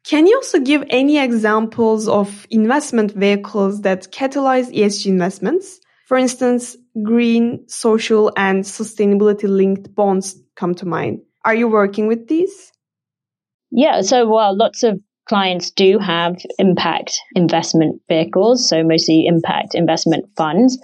Can 0.03 0.27
you 0.27 0.35
also 0.39 0.59
give 0.59 0.83
any 0.91 1.19
examples 1.19 2.09
of 2.09 2.49
investment 2.51 3.13
vehicles 3.13 3.83
that 3.83 4.11
catalyze 4.11 4.75
ESG 4.75 5.07
investments? 5.07 5.79
For 6.07 6.17
instance, 6.17 6.77
green, 7.01 7.69
social, 7.69 8.33
and 8.37 8.65
sustainability 8.65 9.49
linked 9.49 9.95
bonds 9.95 10.35
come 10.57 10.75
to 10.75 10.85
mind. 10.85 11.21
Are 11.45 11.55
you 11.55 11.69
working 11.69 12.09
with 12.09 12.27
these? 12.27 12.73
Yeah, 13.71 14.01
so 14.01 14.27
well, 14.27 14.57
lots 14.57 14.83
of 14.83 14.99
clients 15.29 15.71
do 15.71 15.99
have 15.99 16.37
impact 16.59 17.19
investment 17.35 18.01
vehicles, 18.09 18.69
so 18.69 18.83
mostly 18.83 19.27
impact 19.27 19.75
investment 19.75 20.27
funds. 20.37 20.79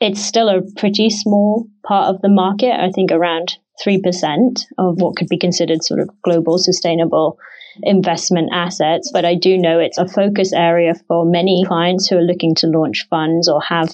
It's 0.00 0.20
still 0.20 0.48
a 0.48 0.62
pretty 0.76 1.10
small 1.10 1.66
part 1.86 2.14
of 2.14 2.20
the 2.20 2.28
market, 2.28 2.72
I 2.72 2.90
think 2.90 3.10
around 3.10 3.56
3% 3.84 4.64
of 4.78 5.00
what 5.00 5.16
could 5.16 5.28
be 5.28 5.38
considered 5.38 5.82
sort 5.82 6.00
of 6.00 6.10
global 6.22 6.58
sustainable 6.58 7.38
investment 7.82 8.50
assets. 8.52 9.10
But 9.12 9.24
I 9.24 9.34
do 9.34 9.58
know 9.58 9.78
it's 9.78 9.98
a 9.98 10.06
focus 10.06 10.52
area 10.52 10.94
for 11.08 11.24
many 11.24 11.64
clients 11.66 12.06
who 12.06 12.16
are 12.16 12.22
looking 12.22 12.54
to 12.56 12.68
launch 12.68 13.06
funds 13.10 13.48
or 13.48 13.60
have 13.62 13.92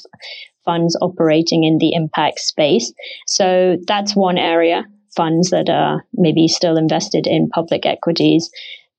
funds 0.65 0.97
operating 1.01 1.65
in 1.65 1.79
the 1.79 1.93
impact 1.95 2.41
space. 2.41 2.93
So 3.27 3.77
that's 3.87 4.15
one 4.15 4.37
area 4.37 4.85
funds 5.17 5.51
that 5.51 5.69
are 5.69 6.05
maybe 6.15 6.47
still 6.47 6.77
invested 6.77 7.27
in 7.27 7.49
public 7.49 7.85
equities 7.85 8.51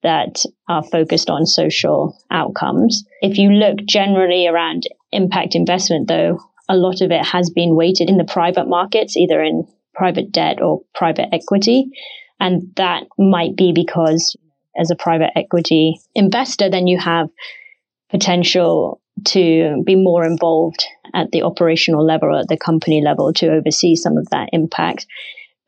that 0.03 0.43
are 0.67 0.83
focused 0.83 1.29
on 1.29 1.45
social 1.45 2.17
outcomes. 2.31 3.03
If 3.21 3.37
you 3.37 3.51
look 3.51 3.77
generally 3.85 4.47
around 4.47 4.83
impact 5.11 5.55
investment, 5.55 6.07
though, 6.07 6.39
a 6.69 6.75
lot 6.75 7.01
of 7.01 7.11
it 7.11 7.25
has 7.25 7.49
been 7.49 7.75
weighted 7.75 8.09
in 8.09 8.17
the 8.17 8.23
private 8.23 8.67
markets, 8.67 9.17
either 9.17 9.41
in 9.41 9.67
private 9.93 10.31
debt 10.31 10.61
or 10.61 10.81
private 10.95 11.27
equity. 11.33 11.89
And 12.39 12.71
that 12.77 13.03
might 13.19 13.55
be 13.55 13.71
because 13.73 14.35
as 14.79 14.89
a 14.89 14.95
private 14.95 15.31
equity 15.35 15.99
investor, 16.15 16.69
then 16.69 16.87
you 16.87 16.97
have 16.99 17.27
potential 18.09 19.01
to 19.25 19.83
be 19.85 19.95
more 19.95 20.25
involved 20.25 20.83
at 21.13 21.31
the 21.31 21.43
operational 21.43 22.05
level, 22.05 22.39
at 22.39 22.47
the 22.47 22.57
company 22.57 23.01
level 23.03 23.33
to 23.33 23.51
oversee 23.51 23.95
some 23.95 24.17
of 24.17 24.29
that 24.29 24.49
impact. 24.53 25.05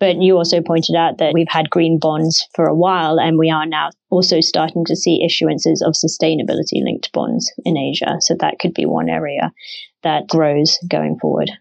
But 0.04 0.22
you 0.22 0.36
also 0.36 0.62
pointed 0.62 0.98
out 0.98 1.20
that 1.20 1.34
we've 1.34 1.48
had 1.48 1.70
green 1.70 1.98
bonds 1.98 2.46
for 2.54 2.66
a 2.66 2.76
while, 2.76 3.22
and 3.22 3.38
we 3.38 3.50
are 3.50 3.66
now 3.66 3.92
also 4.10 4.42
starting 4.42 4.84
to 4.84 4.98
see 4.98 5.26
issuances 5.26 5.80
of 5.82 5.94
sustainability 5.94 6.84
linked 6.84 7.14
bonds 7.14 7.50
in 7.64 7.78
Asia. 7.78 8.18
So 8.20 8.36
that 8.42 8.60
could 8.60 8.74
be 8.74 8.86
one 8.86 9.08
area 9.08 9.54
that 10.02 10.28
grows 10.28 10.78
going 10.90 11.20
forward. 11.20 11.52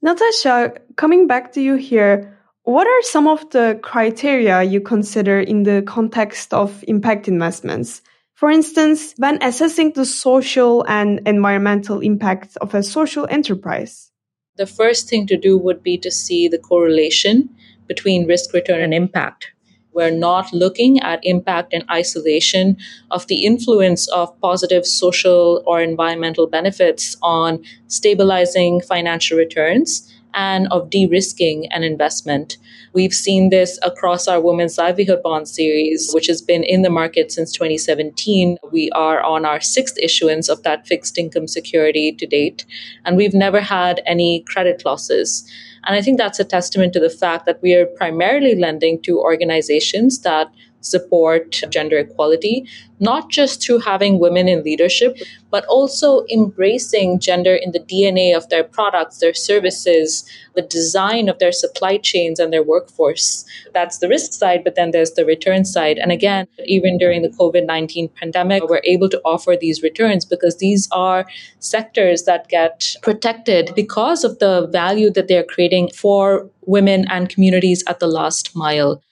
Natasha, 0.00 0.72
coming 0.96 1.26
back 1.26 1.52
to 1.52 1.60
you 1.60 1.74
here, 1.74 2.38
what 2.62 2.86
are 2.86 3.02
some 3.02 3.28
of 3.28 3.50
the 3.50 3.78
criteria 3.82 4.62
you 4.62 4.80
consider 4.80 5.38
in 5.38 5.64
the 5.64 5.82
context 5.86 6.54
of 6.54 6.82
impact 6.88 7.28
investments? 7.28 8.00
For 8.36 8.50
instance, 8.50 9.12
when 9.18 9.42
assessing 9.42 9.92
the 9.92 10.06
social 10.06 10.82
and 10.88 11.20
environmental 11.28 12.00
impact 12.00 12.56
of 12.62 12.74
a 12.74 12.82
social 12.82 13.26
enterprise. 13.28 14.10
The 14.56 14.64
first 14.64 15.10
thing 15.10 15.26
to 15.26 15.36
do 15.36 15.58
would 15.58 15.82
be 15.82 15.98
to 15.98 16.10
see 16.10 16.48
the 16.48 16.56
correlation 16.56 17.50
between 17.86 18.26
risk, 18.26 18.52
return, 18.52 18.80
and 18.80 18.94
impact. 18.94 19.52
We're 19.92 20.10
not 20.10 20.52
looking 20.52 21.00
at 21.00 21.20
impact 21.22 21.72
in 21.72 21.82
isolation 21.90 22.76
of 23.10 23.26
the 23.28 23.46
influence 23.46 24.06
of 24.08 24.38
positive 24.40 24.84
social 24.84 25.62
or 25.66 25.80
environmental 25.80 26.46
benefits 26.46 27.16
on 27.22 27.64
stabilizing 27.86 28.82
financial 28.82 29.38
returns 29.38 30.12
and 30.34 30.68
of 30.70 30.90
de 30.90 31.06
risking 31.06 31.66
an 31.72 31.82
investment. 31.82 32.58
We've 32.92 33.14
seen 33.14 33.48
this 33.48 33.78
across 33.82 34.28
our 34.28 34.40
Women's 34.40 34.76
Livelihood 34.76 35.22
Bond 35.22 35.48
series, 35.48 36.12
which 36.12 36.26
has 36.26 36.42
been 36.42 36.62
in 36.62 36.82
the 36.82 36.90
market 36.90 37.32
since 37.32 37.50
2017. 37.52 38.58
We 38.70 38.90
are 38.90 39.22
on 39.22 39.46
our 39.46 39.60
sixth 39.60 39.96
issuance 39.98 40.50
of 40.50 40.62
that 40.62 40.86
fixed 40.86 41.16
income 41.16 41.48
security 41.48 42.12
to 42.12 42.26
date, 42.26 42.66
and 43.04 43.16
we've 43.16 43.34
never 43.34 43.60
had 43.60 44.02
any 44.06 44.44
credit 44.46 44.84
losses. 44.84 45.50
And 45.86 45.94
I 45.94 46.02
think 46.02 46.18
that's 46.18 46.40
a 46.40 46.44
testament 46.44 46.92
to 46.94 47.00
the 47.00 47.10
fact 47.10 47.46
that 47.46 47.62
we 47.62 47.74
are 47.74 47.86
primarily 47.86 48.56
lending 48.56 49.00
to 49.02 49.20
organizations 49.20 50.20
that 50.20 50.48
support 50.86 51.62
gender 51.70 51.98
equality, 51.98 52.66
not 53.00 53.30
just 53.30 53.62
through 53.62 53.80
having 53.80 54.18
women 54.18 54.48
in 54.48 54.62
leadership, 54.62 55.18
but 55.50 55.64
also 55.66 56.24
embracing 56.32 57.20
gender 57.20 57.54
in 57.54 57.72
the 57.72 57.80
DNA 57.80 58.36
of 58.36 58.48
their 58.48 58.64
products, 58.64 59.18
their 59.18 59.34
services, 59.34 60.28
the 60.54 60.62
design 60.62 61.28
of 61.28 61.38
their 61.38 61.52
supply 61.52 61.98
chains 61.98 62.38
and 62.38 62.52
their 62.52 62.62
workforce. 62.62 63.44
That's 63.74 63.98
the 63.98 64.08
risk 64.08 64.32
side, 64.32 64.64
but 64.64 64.74
then 64.74 64.90
there's 64.90 65.12
the 65.12 65.24
return 65.24 65.64
side. 65.64 65.98
And 65.98 66.10
again, 66.10 66.46
even 66.64 66.98
during 66.98 67.22
the 67.22 67.28
COVID 67.28 67.66
19 67.66 68.08
pandemic, 68.08 68.68
we're 68.68 68.80
able 68.84 69.08
to 69.10 69.20
offer 69.24 69.56
these 69.60 69.82
returns 69.82 70.24
because 70.24 70.58
these 70.58 70.88
are 70.92 71.26
sectors 71.58 72.24
that 72.24 72.48
get 72.48 72.96
protected 73.02 73.72
because 73.74 74.24
of 74.24 74.38
the 74.38 74.66
value 74.68 75.10
that 75.10 75.28
they're 75.28 75.44
creating 75.44 75.90
for 75.94 76.48
women 76.62 77.06
and 77.10 77.28
communities 77.28 77.84
at 77.86 78.00
the 78.00 78.06
last 78.06 78.54
mile. 78.56 79.02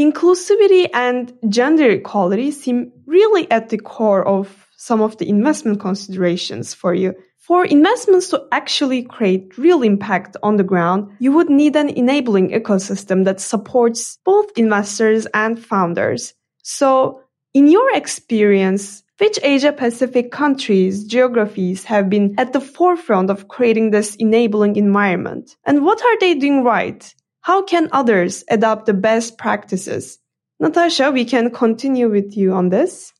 Inclusivity 0.00 0.88
and 0.94 1.30
gender 1.50 1.90
equality 1.90 2.52
seem 2.52 2.90
really 3.04 3.50
at 3.50 3.68
the 3.68 3.76
core 3.76 4.26
of 4.26 4.66
some 4.78 5.02
of 5.02 5.18
the 5.18 5.28
investment 5.28 5.78
considerations 5.78 6.72
for 6.72 6.94
you. 6.94 7.12
For 7.36 7.66
investments 7.66 8.30
to 8.30 8.42
actually 8.50 9.02
create 9.02 9.58
real 9.58 9.82
impact 9.82 10.38
on 10.42 10.56
the 10.56 10.64
ground, 10.64 11.10
you 11.18 11.32
would 11.32 11.50
need 11.50 11.76
an 11.76 11.90
enabling 11.90 12.52
ecosystem 12.52 13.26
that 13.26 13.42
supports 13.42 14.18
both 14.24 14.46
investors 14.56 15.26
and 15.34 15.62
founders. 15.62 16.32
So, 16.62 17.20
in 17.52 17.66
your 17.66 17.94
experience, 17.94 19.02
which 19.18 19.38
Asia 19.42 19.70
Pacific 19.70 20.32
countries, 20.32 21.04
geographies 21.04 21.84
have 21.84 22.08
been 22.08 22.36
at 22.38 22.54
the 22.54 22.60
forefront 22.62 23.28
of 23.28 23.48
creating 23.48 23.90
this 23.90 24.14
enabling 24.14 24.76
environment? 24.76 25.56
And 25.66 25.84
what 25.84 26.00
are 26.00 26.18
they 26.20 26.36
doing 26.36 26.64
right? 26.64 27.14
How 27.42 27.62
can 27.62 27.88
others 27.90 28.44
adopt 28.50 28.86
the 28.86 28.94
best 28.94 29.38
practices? 29.38 30.18
Natasha, 30.58 31.10
we 31.10 31.24
can 31.24 31.50
continue 31.50 32.10
with 32.10 32.36
you 32.36 32.52
on 32.52 32.68
this. 32.68 33.14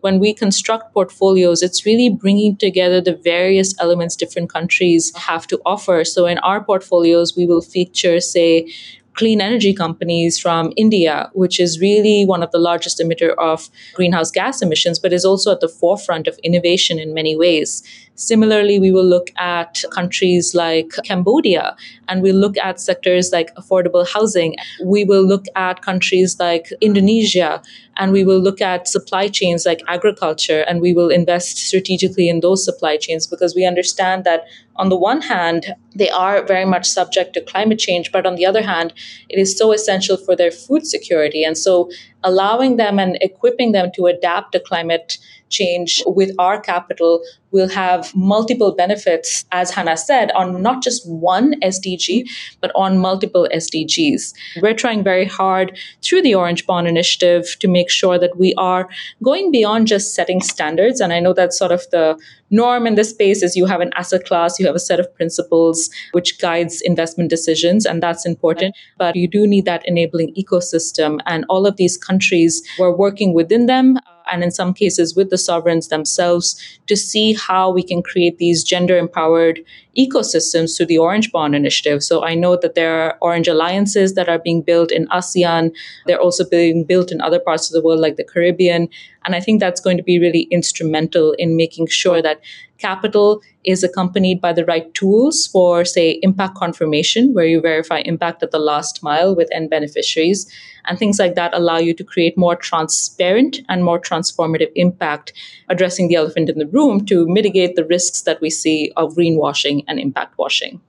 When 0.00 0.18
we 0.18 0.34
construct 0.34 0.92
portfolios, 0.92 1.62
it's 1.62 1.86
really 1.86 2.10
bringing 2.10 2.56
together 2.56 3.00
the 3.00 3.14
various 3.14 3.72
elements 3.80 4.16
different 4.16 4.50
countries 4.50 5.12
have 5.16 5.46
to 5.46 5.60
offer. 5.64 6.04
So 6.04 6.26
in 6.26 6.38
our 6.38 6.62
portfolios, 6.62 7.36
we 7.36 7.46
will 7.46 7.62
feature, 7.62 8.20
say, 8.20 8.70
clean 9.14 9.40
energy 9.40 9.72
companies 9.72 10.38
from 10.38 10.72
India, 10.76 11.30
which 11.32 11.60
is 11.60 11.80
really 11.80 12.24
one 12.26 12.42
of 12.42 12.50
the 12.50 12.58
largest 12.58 12.98
emitter 12.98 13.34
of 13.38 13.70
greenhouse 13.94 14.30
gas 14.30 14.60
emissions, 14.60 14.98
but 14.98 15.12
is 15.12 15.24
also 15.24 15.52
at 15.52 15.60
the 15.60 15.68
forefront 15.68 16.26
of 16.26 16.38
innovation 16.42 16.98
in 16.98 17.14
many 17.14 17.36
ways. 17.36 17.82
Similarly, 18.16 18.78
we 18.78 18.92
will 18.92 19.04
look 19.04 19.30
at 19.38 19.82
countries 19.90 20.54
like 20.54 20.92
Cambodia 21.04 21.76
and 22.06 22.22
we 22.22 22.32
look 22.32 22.56
at 22.58 22.80
sectors 22.80 23.32
like 23.32 23.52
affordable 23.56 24.06
housing. 24.06 24.54
We 24.84 25.04
will 25.04 25.22
look 25.22 25.46
at 25.56 25.82
countries 25.82 26.38
like 26.38 26.68
Indonesia 26.80 27.60
and 27.96 28.12
we 28.12 28.24
will 28.24 28.38
look 28.38 28.60
at 28.60 28.86
supply 28.86 29.28
chains 29.28 29.66
like 29.66 29.80
agriculture 29.88 30.60
and 30.68 30.80
we 30.80 30.92
will 30.92 31.10
invest 31.10 31.58
strategically 31.58 32.28
in 32.28 32.38
those 32.38 32.64
supply 32.64 32.96
chains 32.96 33.26
because 33.26 33.54
we 33.54 33.66
understand 33.66 34.22
that 34.24 34.44
on 34.76 34.88
the 34.88 34.96
one 34.96 35.22
hand, 35.22 35.74
they 35.94 36.10
are 36.10 36.44
very 36.44 36.64
much 36.64 36.86
subject 36.86 37.34
to 37.34 37.40
climate 37.40 37.78
change, 37.78 38.10
but 38.10 38.26
on 38.26 38.34
the 38.34 38.46
other 38.46 38.62
hand, 38.62 38.92
it 39.28 39.38
is 39.38 39.56
so 39.56 39.72
essential 39.72 40.16
for 40.16 40.34
their 40.34 40.50
food 40.50 40.86
security. 40.86 41.44
And 41.44 41.56
so 41.56 41.90
allowing 42.24 42.76
them 42.76 42.98
and 42.98 43.16
equipping 43.20 43.72
them 43.72 43.90
to 43.94 44.06
adapt 44.06 44.52
to 44.52 44.60
climate 44.60 45.18
change 45.50 46.02
with 46.06 46.30
our 46.38 46.60
capital 46.60 47.22
will 47.54 47.68
have 47.68 48.12
multiple 48.16 48.74
benefits, 48.74 49.44
as 49.52 49.70
Hannah 49.70 49.96
said, 49.96 50.32
on 50.32 50.60
not 50.60 50.82
just 50.82 51.08
one 51.08 51.54
SDG, 51.60 52.28
but 52.60 52.72
on 52.74 52.98
multiple 52.98 53.46
SDGs. 53.54 54.34
We're 54.60 54.74
trying 54.74 55.04
very 55.04 55.24
hard 55.24 55.78
through 56.02 56.22
the 56.22 56.34
Orange 56.34 56.66
Bond 56.66 56.88
Initiative 56.88 57.56
to 57.60 57.68
make 57.68 57.90
sure 57.90 58.18
that 58.18 58.36
we 58.36 58.54
are 58.54 58.88
going 59.22 59.52
beyond 59.52 59.86
just 59.86 60.14
setting 60.14 60.40
standards. 60.42 61.00
And 61.00 61.12
I 61.12 61.20
know 61.20 61.32
that's 61.32 61.56
sort 61.56 61.70
of 61.70 61.88
the 61.92 62.18
norm 62.50 62.88
in 62.88 62.96
this 62.96 63.10
space 63.10 63.42
is 63.42 63.54
you 63.54 63.66
have 63.66 63.80
an 63.80 63.92
asset 63.94 64.24
class, 64.24 64.58
you 64.58 64.66
have 64.66 64.74
a 64.74 64.80
set 64.80 64.98
of 64.98 65.14
principles 65.14 65.90
which 66.10 66.40
guides 66.40 66.80
investment 66.80 67.30
decisions, 67.30 67.86
and 67.86 68.02
that's 68.02 68.26
important. 68.26 68.74
But 68.98 69.14
you 69.14 69.28
do 69.28 69.46
need 69.46 69.64
that 69.66 69.86
enabling 69.86 70.34
ecosystem. 70.34 71.20
And 71.26 71.44
all 71.48 71.66
of 71.66 71.76
these 71.76 71.96
countries, 71.96 72.62
we're 72.80 72.96
working 72.96 73.32
within 73.32 73.66
them 73.66 73.98
and 74.30 74.42
in 74.42 74.50
some 74.50 74.74
cases 74.74 75.14
with 75.14 75.30
the 75.30 75.38
sovereigns 75.38 75.88
themselves 75.88 76.60
to 76.86 76.96
see 76.96 77.34
how 77.34 77.70
we 77.70 77.82
can 77.82 78.02
create 78.02 78.38
these 78.38 78.64
gender 78.64 78.96
empowered 78.96 79.60
ecosystems 79.96 80.76
through 80.76 80.86
the 80.86 80.98
Orange 80.98 81.30
Bond 81.30 81.54
Initiative. 81.54 82.02
So 82.02 82.24
I 82.24 82.34
know 82.34 82.56
that 82.56 82.74
there 82.74 83.00
are 83.00 83.18
Orange 83.20 83.48
alliances 83.48 84.14
that 84.14 84.28
are 84.28 84.38
being 84.38 84.62
built 84.62 84.90
in 84.90 85.06
ASEAN. 85.08 85.72
They're 86.06 86.20
also 86.20 86.48
being 86.48 86.84
built 86.84 87.12
in 87.12 87.20
other 87.20 87.38
parts 87.38 87.68
of 87.68 87.74
the 87.74 87.86
world, 87.86 88.00
like 88.00 88.16
the 88.16 88.24
Caribbean. 88.24 88.88
And 89.24 89.34
I 89.34 89.40
think 89.40 89.60
that's 89.60 89.80
going 89.80 89.96
to 89.96 90.02
be 90.02 90.18
really 90.18 90.48
instrumental 90.50 91.32
in 91.38 91.56
making 91.56 91.86
sure 91.86 92.20
that 92.22 92.40
capital 92.78 93.40
is 93.64 93.84
accompanied 93.84 94.40
by 94.40 94.52
the 94.52 94.64
right 94.64 94.92
tools 94.94 95.46
for, 95.46 95.84
say, 95.84 96.18
impact 96.22 96.56
confirmation, 96.56 97.32
where 97.32 97.46
you 97.46 97.60
verify 97.60 97.98
impact 98.00 98.42
at 98.42 98.50
the 98.50 98.58
last 98.58 99.02
mile 99.02 99.34
with 99.34 99.48
end 99.52 99.70
beneficiaries. 99.70 100.50
And 100.86 100.98
things 100.98 101.18
like 101.18 101.34
that 101.34 101.54
allow 101.54 101.78
you 101.78 101.94
to 101.94 102.04
create 102.04 102.36
more 102.36 102.56
transparent 102.56 103.60
and 103.68 103.84
more 103.84 104.00
transformative 104.00 104.70
impact, 104.74 105.32
addressing 105.68 106.08
the 106.08 106.16
elephant 106.16 106.50
in 106.50 106.58
the 106.58 106.66
room 106.66 107.04
to 107.06 107.26
mitigate 107.26 107.76
the 107.76 107.84
risks 107.84 108.22
that 108.22 108.40
we 108.40 108.50
see 108.50 108.92
of 108.96 109.14
greenwashing 109.14 109.84
and 109.88 109.98
impact 109.98 110.36
washing. 110.38 110.80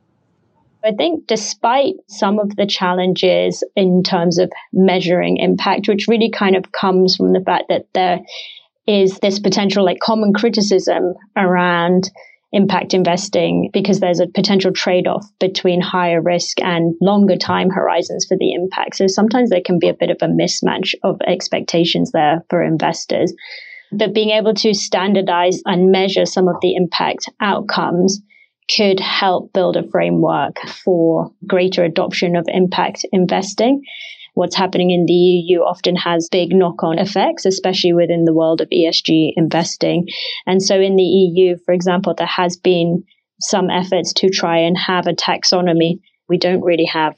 I 0.83 0.91
think 0.91 1.25
despite 1.25 1.95
some 2.07 2.37
of 2.37 2.55
the 2.57 2.67
challenges 2.67 3.63
in 3.75 4.03
terms 4.03 4.37
of 4.37 4.51
measuring 4.71 5.37
impact, 5.37 5.87
which 5.87 6.07
really 6.07 6.29
kind 6.29 6.55
of 6.55 6.71
comes 6.73 7.15
from 7.15 7.33
the 7.33 7.41
fact 7.41 7.65
that 7.69 7.87
there 7.93 8.19
is 8.85 9.17
this 9.19 9.39
potential 9.39 9.83
like 9.83 9.99
common 9.99 10.31
criticism 10.31 11.15
around 11.35 12.11
impact 12.55 12.93
investing 12.93 13.69
because 13.73 13.99
there's 13.99 14.21
a 14.21 14.27
potential 14.27 14.71
trade 14.71 15.07
off 15.07 15.27
between 15.39 15.81
higher 15.81 16.21
risk 16.21 16.61
and 16.61 16.95
longer 17.01 17.35
time 17.35 17.69
horizons 17.69 18.25
for 18.27 18.37
the 18.37 18.53
impact. 18.53 18.95
So 18.95 19.07
sometimes 19.07 19.49
there 19.49 19.61
can 19.63 19.77
be 19.77 19.89
a 19.89 19.93
bit 19.93 20.09
of 20.09 20.17
a 20.21 20.27
mismatch 20.27 20.93
of 21.03 21.19
expectations 21.27 22.11
there 22.13 22.45
for 22.49 22.63
investors. 22.63 23.33
But 23.91 24.13
being 24.13 24.29
able 24.29 24.53
to 24.55 24.73
standardize 24.73 25.61
and 25.65 25.91
measure 25.91 26.25
some 26.25 26.47
of 26.47 26.55
the 26.61 26.75
impact 26.75 27.29
outcomes 27.41 28.21
could 28.73 28.99
help 28.99 29.53
build 29.53 29.75
a 29.75 29.87
framework 29.89 30.57
for 30.83 31.31
greater 31.45 31.83
adoption 31.83 32.35
of 32.35 32.45
impact 32.47 33.05
investing. 33.11 33.83
What's 34.35 34.55
happening 34.55 34.91
in 34.91 35.05
the 35.05 35.13
EU 35.13 35.59
often 35.59 35.95
has 35.95 36.27
big 36.29 36.49
knock 36.53 36.83
on 36.83 36.99
effects, 36.99 37.45
especially 37.45 37.93
within 37.93 38.25
the 38.25 38.33
world 38.33 38.59
of 38.59 38.67
ESG 38.69 39.31
investing. 39.37 40.07
And 40.45 40.61
so 40.61 40.75
in 40.75 40.97
the 40.97 41.03
EU, 41.03 41.55
for 41.65 41.73
example, 41.73 42.13
there 42.15 42.27
has 42.27 42.57
been 42.57 43.05
some 43.39 43.69
efforts 43.69 44.11
to 44.13 44.29
try 44.29 44.59
and 44.59 44.77
have 44.77 45.07
a 45.07 45.13
taxonomy. 45.13 45.99
We 46.27 46.37
don't 46.37 46.61
really 46.61 46.85
have 46.91 47.15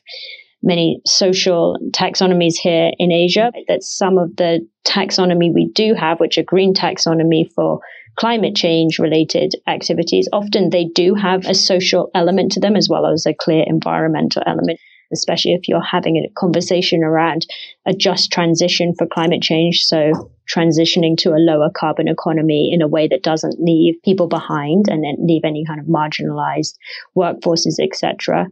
many 0.61 1.01
social 1.07 1.77
taxonomies 1.91 2.55
here 2.61 2.91
in 2.99 3.11
Asia. 3.11 3.51
That 3.67 3.81
some 3.81 4.19
of 4.19 4.35
the 4.35 4.67
taxonomy 4.87 5.51
we 5.51 5.71
do 5.73 5.95
have, 5.95 6.19
which 6.19 6.37
are 6.37 6.43
green 6.43 6.75
taxonomy 6.75 7.51
for 7.55 7.79
climate 8.15 8.55
change 8.55 8.99
related 8.99 9.53
activities, 9.67 10.29
often 10.31 10.69
they 10.69 10.85
do 10.85 11.15
have 11.15 11.45
a 11.45 11.55
social 11.55 12.11
element 12.13 12.51
to 12.51 12.59
them 12.59 12.75
as 12.75 12.87
well 12.87 13.07
as 13.07 13.25
a 13.25 13.33
clear 13.33 13.63
environmental 13.65 14.43
element 14.45 14.79
especially 15.11 15.53
if 15.53 15.67
you're 15.67 15.83
having 15.83 16.17
a 16.17 16.29
conversation 16.39 17.03
around 17.03 17.45
a 17.85 17.93
just 17.93 18.31
transition 18.31 18.93
for 18.97 19.07
climate 19.07 19.41
change. 19.41 19.83
So 19.85 20.31
transitioning 20.53 21.17
to 21.17 21.31
a 21.31 21.39
lower 21.39 21.69
carbon 21.75 22.07
economy 22.07 22.71
in 22.73 22.81
a 22.81 22.87
way 22.87 23.07
that 23.07 23.23
doesn't 23.23 23.59
leave 23.59 23.95
people 24.03 24.27
behind 24.27 24.85
and 24.87 25.03
then 25.03 25.15
leave 25.19 25.41
any 25.43 25.65
kind 25.65 25.79
of 25.79 25.87
marginalized 25.87 26.75
workforces, 27.17 27.75
etc. 27.81 28.47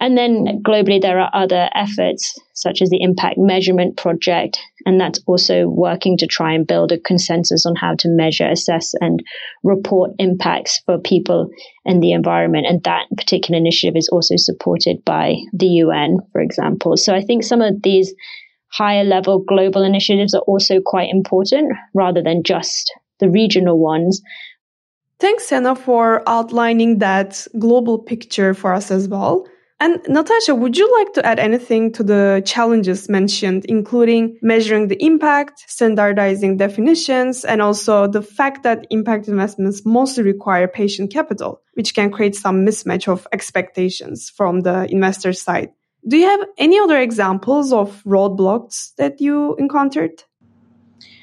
And 0.00 0.18
then 0.18 0.62
globally, 0.62 1.00
there 1.00 1.18
are 1.20 1.30
other 1.32 1.68
efforts 1.74 2.38
such 2.52 2.82
as 2.82 2.90
the 2.90 3.02
Impact 3.02 3.36
Measurement 3.38 3.96
Project, 3.96 4.58
and 4.86 5.00
that's 5.00 5.20
also 5.26 5.68
working 5.68 6.16
to 6.18 6.26
try 6.26 6.52
and 6.52 6.66
build 6.66 6.92
a 6.92 6.98
consensus 6.98 7.64
on 7.64 7.74
how 7.76 7.94
to 7.96 8.08
measure, 8.08 8.48
assess, 8.48 8.94
and 9.00 9.22
report 9.62 10.10
impacts 10.18 10.80
for 10.84 10.98
people 10.98 11.48
and 11.84 12.02
the 12.02 12.12
environment. 12.12 12.66
And 12.68 12.82
that 12.84 13.06
particular 13.16 13.56
initiative 13.58 13.96
is 13.96 14.08
also 14.10 14.34
supported 14.36 15.04
by 15.04 15.36
the 15.52 15.66
UN, 15.66 16.18
for 16.32 16.40
example. 16.40 16.96
So 16.96 17.14
I 17.14 17.22
think 17.22 17.44
some 17.44 17.60
of 17.60 17.82
these 17.82 18.12
higher 18.68 19.04
level 19.04 19.38
global 19.38 19.84
initiatives 19.84 20.34
are 20.34 20.42
also 20.42 20.80
quite 20.84 21.08
important 21.08 21.72
rather 21.94 22.22
than 22.22 22.42
just 22.42 22.92
the 23.20 23.30
regional 23.30 23.78
ones. 23.78 24.20
Thanks, 25.20 25.48
Hannah, 25.48 25.76
for 25.76 26.28
outlining 26.28 26.98
that 26.98 27.46
global 27.58 27.98
picture 27.98 28.52
for 28.52 28.74
us 28.74 28.90
as 28.90 29.08
well. 29.08 29.46
And 29.80 30.00
Natasha, 30.08 30.54
would 30.54 30.76
you 30.76 30.90
like 30.98 31.12
to 31.14 31.26
add 31.26 31.38
anything 31.38 31.92
to 31.92 32.04
the 32.04 32.42
challenges 32.46 33.08
mentioned, 33.08 33.64
including 33.64 34.38
measuring 34.40 34.88
the 34.88 35.02
impact, 35.04 35.64
standardizing 35.66 36.56
definitions, 36.56 37.44
and 37.44 37.60
also 37.60 38.06
the 38.06 38.22
fact 38.22 38.62
that 38.62 38.86
impact 38.90 39.26
investments 39.28 39.84
mostly 39.84 40.22
require 40.22 40.68
patient 40.68 41.12
capital, 41.12 41.60
which 41.74 41.94
can 41.94 42.10
create 42.10 42.36
some 42.36 42.64
mismatch 42.64 43.08
of 43.08 43.26
expectations 43.32 44.30
from 44.30 44.60
the 44.60 44.90
investor 44.90 45.32
side? 45.32 45.70
Do 46.06 46.18
you 46.18 46.26
have 46.26 46.40
any 46.58 46.78
other 46.78 46.98
examples 46.98 47.72
of 47.72 48.02
roadblocks 48.04 48.94
that 48.96 49.20
you 49.20 49.56
encountered? 49.56 50.22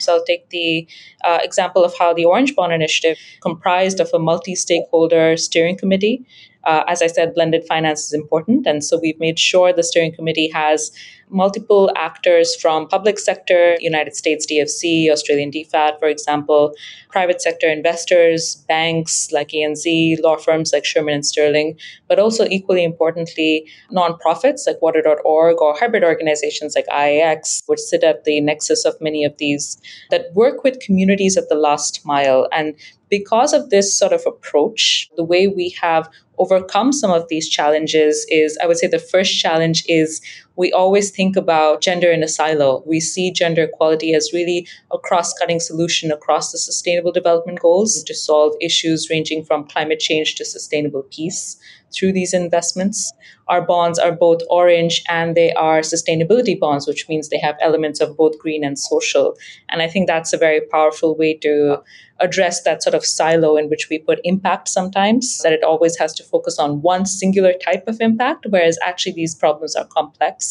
So 0.02 0.16
I'll 0.16 0.26
take 0.26 0.50
the 0.50 0.88
uh, 1.24 1.40
example 1.42 1.84
of 1.84 1.94
how 1.98 2.14
the 2.14 2.26
Orange 2.26 2.56
Bond 2.56 2.74
Initiative 2.74 3.18
comprised 3.42 4.00
of 4.00 4.10
a 4.14 4.20
multi-stakeholder 4.20 5.38
steering 5.38 5.78
committee 5.78 6.26
uh, 6.64 6.84
as 6.88 7.02
I 7.02 7.08
said, 7.08 7.34
blended 7.34 7.66
finance 7.68 8.06
is 8.06 8.14
important. 8.14 8.68
And 8.68 8.84
so 8.84 9.00
we've 9.02 9.20
made 9.20 9.40
sure 9.40 9.74
the 9.74 9.84
steering 9.84 10.14
committee 10.14 10.50
has 10.50 10.92
multiple 11.32 11.90
actors 11.96 12.56
from 12.56 12.88
public 12.88 13.18
sector, 13.18 13.78
United 13.80 14.16
States 14.16 14.46
DFC, 14.46 15.10
Australian 15.10 15.50
DFAT, 15.50 15.98
for 16.00 16.08
example, 16.08 16.74
private 17.10 17.42
sector 17.42 17.68
investors, 17.68 18.64
banks 18.68 19.32
like 19.32 19.50
ANZ, 19.50 20.22
law 20.22 20.38
firms 20.38 20.72
like 20.74 20.86
Shearman 20.86 21.16
and 21.16 21.26
Sterling, 21.26 21.78
but 22.08 22.20
also 22.20 22.46
equally 22.46 22.84
importantly, 22.84 23.66
nonprofits 23.92 24.68
like 24.68 24.82
water.org 24.82 25.62
or 25.62 25.78
hybrid 25.78 26.04
organizations 26.04 26.76
like 26.76 26.86
IIX, 26.88 27.64
which 27.68 27.80
sit 27.80 28.04
at 28.04 28.26
the 28.26 28.42
nexus 28.42 28.86
of 28.86 29.00
many 29.00 29.24
of 29.24 29.38
these 29.38 29.82
that 30.10 30.34
work 30.34 30.64
with 30.64 30.80
communities 30.80 31.38
at 31.38 31.50
the 31.50 31.56
last 31.56 32.06
mile. 32.06 32.48
And 32.52 32.76
because 33.10 33.54
of 33.54 33.70
this 33.70 33.98
sort 33.98 34.14
of 34.14 34.24
approach, 34.26 35.10
the 35.18 35.24
way 35.24 35.48
we 35.48 35.76
have 35.82 36.10
overcome 36.38 36.92
some 36.92 37.12
of 37.12 37.28
these 37.30 37.48
challenges 37.48 38.26
is 38.30 38.58
I 38.64 38.66
would 38.66 38.78
say 38.78 38.88
the 38.88 38.98
first 38.98 39.38
challenge 39.38 39.84
is 39.88 40.22
we 40.62 40.72
always 40.72 41.10
think 41.10 41.36
about 41.36 41.82
gender 41.82 42.12
in 42.12 42.22
a 42.22 42.28
silo. 42.28 42.84
We 42.86 43.00
see 43.00 43.32
gender 43.32 43.64
equality 43.64 44.14
as 44.14 44.30
really 44.32 44.68
a 44.92 45.00
cross 45.00 45.34
cutting 45.34 45.60
solution 45.60 46.12
across 46.12 46.52
the 46.52 46.60
sustainable 46.60 47.12
development 47.12 47.60
goals 47.60 48.04
to 48.04 48.14
solve 48.14 48.54
issues 48.62 49.10
ranging 49.10 49.44
from 49.44 49.68
climate 49.68 50.00
change 50.00 50.36
to 50.36 50.46
sustainable 50.46 51.02
peace 51.10 51.58
through 51.92 52.14
these 52.14 52.34
investments. 52.34 53.12
Our 53.48 53.62
bonds 53.62 53.98
are 54.00 54.12
both 54.12 54.42
orange 54.50 55.04
and 55.10 55.36
they 55.36 55.52
are 55.54 55.82
sustainability 55.82 56.58
bonds, 56.60 56.88
which 56.88 57.10
means 57.10 57.30
they 57.30 57.40
have 57.40 57.58
elements 57.60 58.00
of 58.00 58.16
both 58.16 58.38
green 58.38 58.64
and 58.64 58.78
social. 58.78 59.36
And 59.70 59.82
I 59.82 59.88
think 59.88 60.08
that's 60.08 60.32
a 60.32 60.38
very 60.38 60.62
powerful 60.62 61.18
way 61.18 61.34
to 61.40 61.82
address 62.22 62.62
that 62.64 62.84
sort 62.84 62.94
of 62.94 63.06
silo 63.06 63.58
in 63.58 63.68
which 63.68 63.90
we 63.90 63.98
put 63.98 64.20
impact 64.24 64.70
sometimes, 64.70 65.40
that 65.40 65.54
it 65.54 65.64
always 65.64 65.98
has 65.98 66.14
to 66.14 66.24
focus 66.24 66.60
on 66.60 66.82
one 66.82 67.06
singular 67.06 67.54
type 67.54 67.88
of 67.88 68.00
impact, 68.00 68.46
whereas 68.50 68.78
actually 68.86 69.14
these 69.14 69.36
problems 69.36 69.76
are 69.76 69.86
complex. 69.86 70.51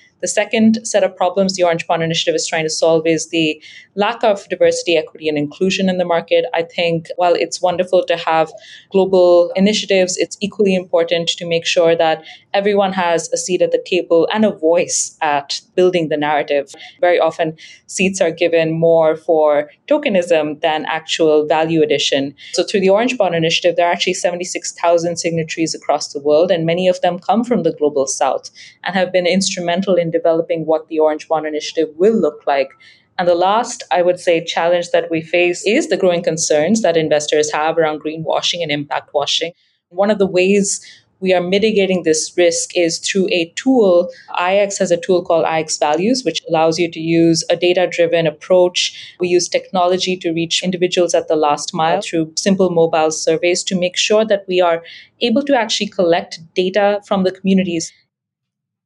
The 0.21 0.27
second 0.27 0.85
set 0.85 1.03
of 1.03 1.15
problems 1.15 1.55
the 1.55 1.63
Orange 1.63 1.87
Bond 1.87 2.03
Initiative 2.03 2.35
is 2.35 2.47
trying 2.47 2.65
to 2.65 2.69
solve 2.69 3.07
is 3.07 3.29
the 3.29 3.61
lack 3.95 4.23
of 4.23 4.47
diversity, 4.49 4.95
equity, 4.95 5.27
and 5.27 5.37
inclusion 5.37 5.89
in 5.89 5.97
the 5.97 6.05
market. 6.05 6.45
I 6.53 6.63
think 6.63 7.07
while 7.15 7.33
it's 7.33 7.61
wonderful 7.61 8.05
to 8.05 8.15
have 8.17 8.51
global 8.91 9.51
initiatives, 9.55 10.17
it's 10.17 10.37
equally 10.39 10.75
important 10.75 11.29
to 11.29 11.47
make 11.47 11.65
sure 11.65 11.95
that 11.95 12.23
everyone 12.53 12.93
has 12.93 13.29
a 13.31 13.37
seat 13.37 13.61
at 13.61 13.71
the 13.71 13.83
table 13.85 14.27
and 14.31 14.45
a 14.45 14.51
voice 14.51 15.17
at 15.21 15.61
building 15.75 16.09
the 16.09 16.17
narrative. 16.17 16.73
Very 16.99 17.19
often, 17.19 17.57
seats 17.87 18.21
are 18.21 18.31
given 18.31 18.71
more 18.71 19.15
for 19.15 19.71
tokenism 19.87 20.61
than 20.61 20.85
actual 20.85 21.47
value 21.47 21.81
addition. 21.81 22.35
So, 22.53 22.63
through 22.63 22.81
the 22.81 22.89
Orange 22.89 23.17
Bond 23.17 23.35
Initiative, 23.35 23.75
there 23.75 23.87
are 23.87 23.91
actually 23.91 24.13
76,000 24.13 25.17
signatories 25.17 25.73
across 25.73 26.13
the 26.13 26.21
world, 26.21 26.51
and 26.51 26.65
many 26.65 26.87
of 26.87 27.01
them 27.01 27.19
come 27.19 27.43
from 27.43 27.63
the 27.63 27.73
global 27.73 28.05
south 28.05 28.51
and 28.83 28.95
have 28.95 29.11
been 29.11 29.25
instrumental 29.25 29.95
in 29.95 30.10
developing 30.11 30.65
what 30.65 30.87
the 30.87 30.99
Orange 30.99 31.27
Bond 31.27 31.45
Initiative 31.45 31.89
will 31.97 32.15
look 32.15 32.43
like. 32.45 32.69
And 33.17 33.27
the 33.27 33.35
last, 33.35 33.83
I 33.91 34.01
would 34.01 34.19
say, 34.19 34.43
challenge 34.43 34.91
that 34.91 35.11
we 35.11 35.21
face 35.21 35.65
is 35.65 35.89
the 35.89 35.97
growing 35.97 36.23
concerns 36.23 36.81
that 36.81 36.97
investors 36.97 37.51
have 37.51 37.77
around 37.77 38.01
greenwashing 38.01 38.61
and 38.61 38.71
impact 38.71 39.13
washing. 39.13 39.53
One 39.89 40.09
of 40.09 40.17
the 40.17 40.27
ways 40.27 40.81
we 41.21 41.33
are 41.33 41.41
mitigating 41.41 42.01
this 42.01 42.33
risk 42.35 42.75
is 42.75 42.97
through 42.97 43.27
a 43.29 43.53
tool. 43.55 44.09
IIX 44.39 44.77
has 44.79 44.89
a 44.89 44.97
tool 44.97 45.23
called 45.23 45.45
IIX 45.45 45.79
Values, 45.79 46.23
which 46.25 46.41
allows 46.49 46.79
you 46.79 46.89
to 46.91 46.99
use 46.99 47.43
a 47.49 47.55
data 47.55 47.87
driven 47.89 48.25
approach. 48.25 49.15
We 49.19 49.27
use 49.27 49.47
technology 49.47 50.17
to 50.17 50.31
reach 50.31 50.63
individuals 50.63 51.13
at 51.13 51.27
the 51.27 51.35
last 51.35 51.73
mile 51.73 52.01
through 52.01 52.33
simple 52.35 52.71
mobile 52.71 53.11
surveys 53.11 53.63
to 53.65 53.79
make 53.79 53.97
sure 53.97 54.25
that 54.25 54.45
we 54.47 54.59
are 54.59 54.83
able 55.21 55.43
to 55.43 55.55
actually 55.55 55.87
collect 55.87 56.39
data 56.55 57.01
from 57.05 57.23
the 57.23 57.31
communities 57.31 57.93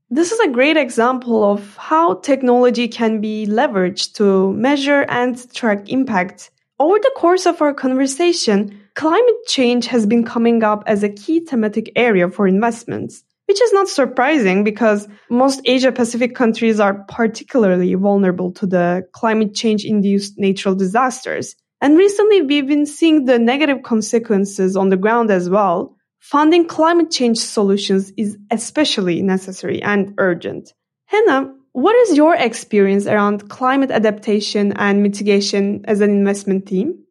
this 0.09 0.31
is 0.31 0.39
a 0.39 0.51
great 0.51 0.77
example 0.77 1.43
of 1.43 1.75
how 1.77 2.15
technology 2.15 2.87
can 2.87 3.21
be 3.21 3.47
leveraged 3.47 4.13
to 4.13 4.53
measure 4.53 5.01
and 5.09 5.51
track 5.53 5.89
impact. 5.89 6.51
Over 6.79 6.99
the 6.99 7.11
course 7.15 7.45
of 7.45 7.61
our 7.61 7.73
conversation, 7.73 8.79
climate 8.93 9.45
change 9.47 9.87
has 9.87 10.05
been 10.05 10.23
coming 10.23 10.63
up 10.63 10.83
as 10.85 11.01
a 11.01 11.09
key 11.09 11.39
thematic 11.39 11.91
area 11.95 12.29
for 12.29 12.47
investments, 12.47 13.23
which 13.47 13.59
is 13.59 13.73
not 13.73 13.87
surprising 13.87 14.63
because 14.63 15.07
most 15.29 15.61
Asia 15.65 15.91
Pacific 15.91 16.35
countries 16.35 16.79
are 16.79 17.05
particularly 17.07 17.95
vulnerable 17.95 18.51
to 18.53 18.67
the 18.67 19.07
climate 19.13 19.55
change 19.55 19.85
induced 19.85 20.37
natural 20.37 20.75
disasters. 20.75 21.55
And 21.81 21.97
recently, 21.97 22.43
we've 22.43 22.67
been 22.67 22.85
seeing 22.85 23.25
the 23.25 23.39
negative 23.39 23.81
consequences 23.81 24.77
on 24.77 24.89
the 24.89 24.97
ground 24.97 25.31
as 25.31 25.49
well 25.49 25.95
funding 26.25 26.65
climate 26.65 27.11
change 27.11 27.37
solutions 27.37 28.11
is 28.17 28.35
especially 28.49 29.21
necessary 29.21 29.79
and 29.83 30.15
urgent. 30.17 30.73
Hannah, 31.05 31.53
what 31.71 31.95
is 31.95 32.17
your 32.17 32.33
experience 32.35 33.05
around 33.05 33.47
climate 33.47 33.91
adaptation 33.91 34.73
and 34.73 35.03
mitigation 35.03 35.85
as 35.85 36.01
an 36.01 36.09
investment 36.09 36.65
team? 36.65 37.03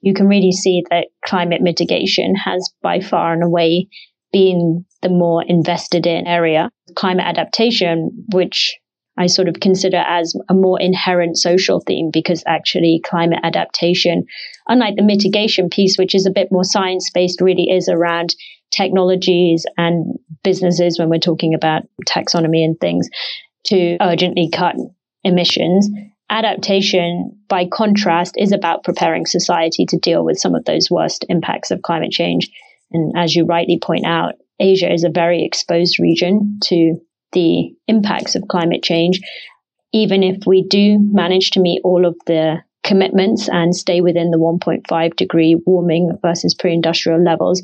You 0.00 0.14
can 0.14 0.26
really 0.26 0.52
see 0.52 0.82
that 0.88 1.08
climate 1.22 1.60
mitigation 1.60 2.34
has 2.34 2.72
by 2.80 3.00
far 3.00 3.34
and 3.34 3.42
away 3.42 3.88
been 4.32 4.86
the 5.02 5.10
more 5.10 5.44
invested 5.46 6.06
in 6.06 6.26
area. 6.26 6.70
Climate 6.96 7.26
adaptation, 7.26 8.24
which 8.32 8.79
I 9.18 9.26
sort 9.26 9.48
of 9.48 9.60
consider 9.60 9.98
as 9.98 10.34
a 10.48 10.54
more 10.54 10.80
inherent 10.80 11.36
social 11.36 11.80
theme 11.80 12.10
because 12.12 12.42
actually 12.46 13.00
climate 13.04 13.40
adaptation, 13.42 14.24
unlike 14.66 14.96
the 14.96 15.02
mitigation 15.02 15.68
piece, 15.68 15.98
which 15.98 16.14
is 16.14 16.26
a 16.26 16.30
bit 16.30 16.48
more 16.50 16.64
science 16.64 17.10
based, 17.10 17.40
really 17.40 17.68
is 17.70 17.88
around 17.88 18.34
technologies 18.70 19.66
and 19.76 20.18
businesses 20.42 20.98
when 20.98 21.10
we're 21.10 21.18
talking 21.18 21.54
about 21.54 21.82
taxonomy 22.06 22.64
and 22.64 22.78
things 22.80 23.08
to 23.64 23.96
urgently 24.00 24.48
cut 24.50 24.76
emissions. 25.24 25.88
Adaptation, 26.30 27.36
by 27.48 27.66
contrast, 27.66 28.36
is 28.38 28.52
about 28.52 28.84
preparing 28.84 29.26
society 29.26 29.84
to 29.86 29.98
deal 29.98 30.24
with 30.24 30.38
some 30.38 30.54
of 30.54 30.64
those 30.64 30.88
worst 30.90 31.24
impacts 31.28 31.70
of 31.70 31.82
climate 31.82 32.12
change. 32.12 32.48
And 32.92 33.12
as 33.16 33.34
you 33.34 33.44
rightly 33.44 33.78
point 33.82 34.06
out, 34.06 34.34
Asia 34.60 34.92
is 34.92 35.04
a 35.04 35.10
very 35.10 35.44
exposed 35.44 35.98
region 35.98 36.58
to 36.64 37.00
the 37.32 37.74
impacts 37.86 38.34
of 38.34 38.48
climate 38.48 38.82
change. 38.82 39.20
Even 39.92 40.22
if 40.22 40.46
we 40.46 40.62
do 40.62 40.98
manage 41.00 41.50
to 41.50 41.60
meet 41.60 41.80
all 41.84 42.06
of 42.06 42.16
the 42.26 42.58
commitments 42.84 43.48
and 43.48 43.74
stay 43.74 44.00
within 44.00 44.30
the 44.30 44.38
1.5 44.38 45.16
degree 45.16 45.56
warming 45.66 46.16
versus 46.22 46.54
pre 46.54 46.72
industrial 46.72 47.22
levels, 47.22 47.60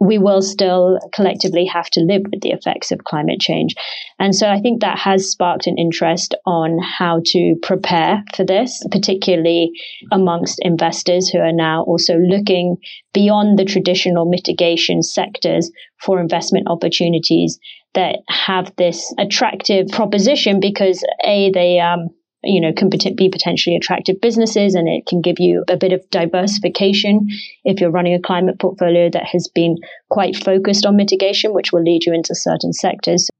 we 0.00 0.18
will 0.18 0.42
still 0.42 0.98
collectively 1.14 1.64
have 1.64 1.88
to 1.88 2.00
live 2.00 2.22
with 2.30 2.42
the 2.42 2.50
effects 2.50 2.90
of 2.90 3.04
climate 3.04 3.40
change. 3.40 3.74
And 4.18 4.34
so 4.34 4.48
I 4.50 4.60
think 4.60 4.80
that 4.80 4.98
has 4.98 5.30
sparked 5.30 5.66
an 5.66 5.78
interest 5.78 6.34
on 6.44 6.78
how 6.78 7.22
to 7.26 7.56
prepare 7.62 8.22
for 8.34 8.44
this, 8.44 8.84
particularly 8.90 9.70
amongst 10.12 10.58
investors 10.62 11.28
who 11.28 11.38
are 11.38 11.52
now 11.52 11.84
also 11.84 12.16
looking 12.18 12.76
beyond 13.12 13.58
the 13.58 13.64
traditional 13.64 14.26
mitigation 14.26 15.02
sectors 15.02 15.70
for 16.00 16.20
investment 16.20 16.66
opportunities 16.68 17.58
that 17.94 18.16
have 18.28 18.72
this 18.76 19.12
attractive 19.18 19.88
proposition 19.88 20.60
because 20.60 21.04
A, 21.24 21.50
they, 21.52 21.80
um, 21.80 22.08
you 22.42 22.60
know, 22.60 22.72
can 22.72 22.90
be 22.90 23.28
potentially 23.30 23.76
attractive 23.76 24.20
businesses 24.20 24.74
and 24.74 24.88
it 24.88 25.06
can 25.06 25.20
give 25.20 25.36
you 25.38 25.64
a 25.68 25.76
bit 25.76 25.92
of 25.92 26.08
diversification 26.10 27.28
if 27.64 27.80
you're 27.80 27.90
running 27.90 28.14
a 28.14 28.20
climate 28.20 28.58
portfolio 28.58 29.08
that 29.10 29.24
has 29.24 29.48
been 29.54 29.76
quite 30.10 30.36
focused 30.36 30.84
on 30.84 30.96
mitigation, 30.96 31.54
which 31.54 31.72
will 31.72 31.82
lead 31.82 32.04
you 32.04 32.12
into 32.12 32.34
certain 32.34 32.72
sectors. 32.72 33.30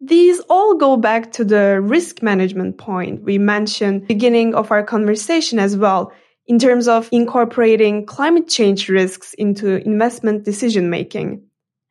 These 0.00 0.40
all 0.50 0.76
go 0.76 0.96
back 0.96 1.32
to 1.32 1.44
the 1.44 1.80
risk 1.80 2.22
management 2.22 2.76
point 2.76 3.22
we 3.22 3.38
mentioned 3.38 4.06
beginning 4.06 4.54
of 4.54 4.70
our 4.70 4.82
conversation 4.82 5.58
as 5.58 5.76
well 5.76 6.12
in 6.46 6.58
terms 6.58 6.86
of 6.86 7.08
incorporating 7.12 8.06
climate 8.06 8.46
change 8.46 8.88
risks 8.88 9.34
into 9.34 9.82
investment 9.84 10.44
decision 10.44 10.90
making. 10.90 11.45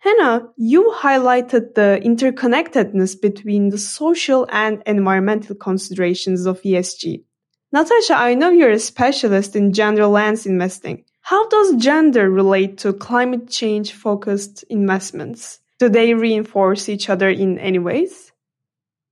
Hannah, 0.06 0.50
you 0.56 0.94
highlighted 0.96 1.74
the 1.74 2.00
interconnectedness 2.04 3.20
between 3.20 3.70
the 3.70 3.80
social 3.80 4.48
and 4.52 4.84
environmental 4.86 5.56
considerations 5.56 6.46
of 6.46 6.62
ESG. 6.62 7.24
Natasha, 7.72 8.14
I 8.14 8.36
know 8.36 8.52
you're 8.52 8.70
a 8.70 8.78
specialist 8.78 9.56
in 9.56 9.74
gender 9.74 10.06
lens 10.06 10.46
investing. 10.46 11.06
How 11.22 11.48
does 11.48 11.78
gender 11.78 12.30
relate 12.30 12.78
to 12.80 12.94
climate 12.94 13.50
change 13.50 13.94
focused 13.94 14.64
investments? 14.70 15.60
Do 15.80 15.90
they 15.90 16.14
reinforce 16.14 16.88
each 16.88 17.10
other 17.10 17.28
in 17.28 17.58
any 17.58 17.80
ways? 17.80 18.32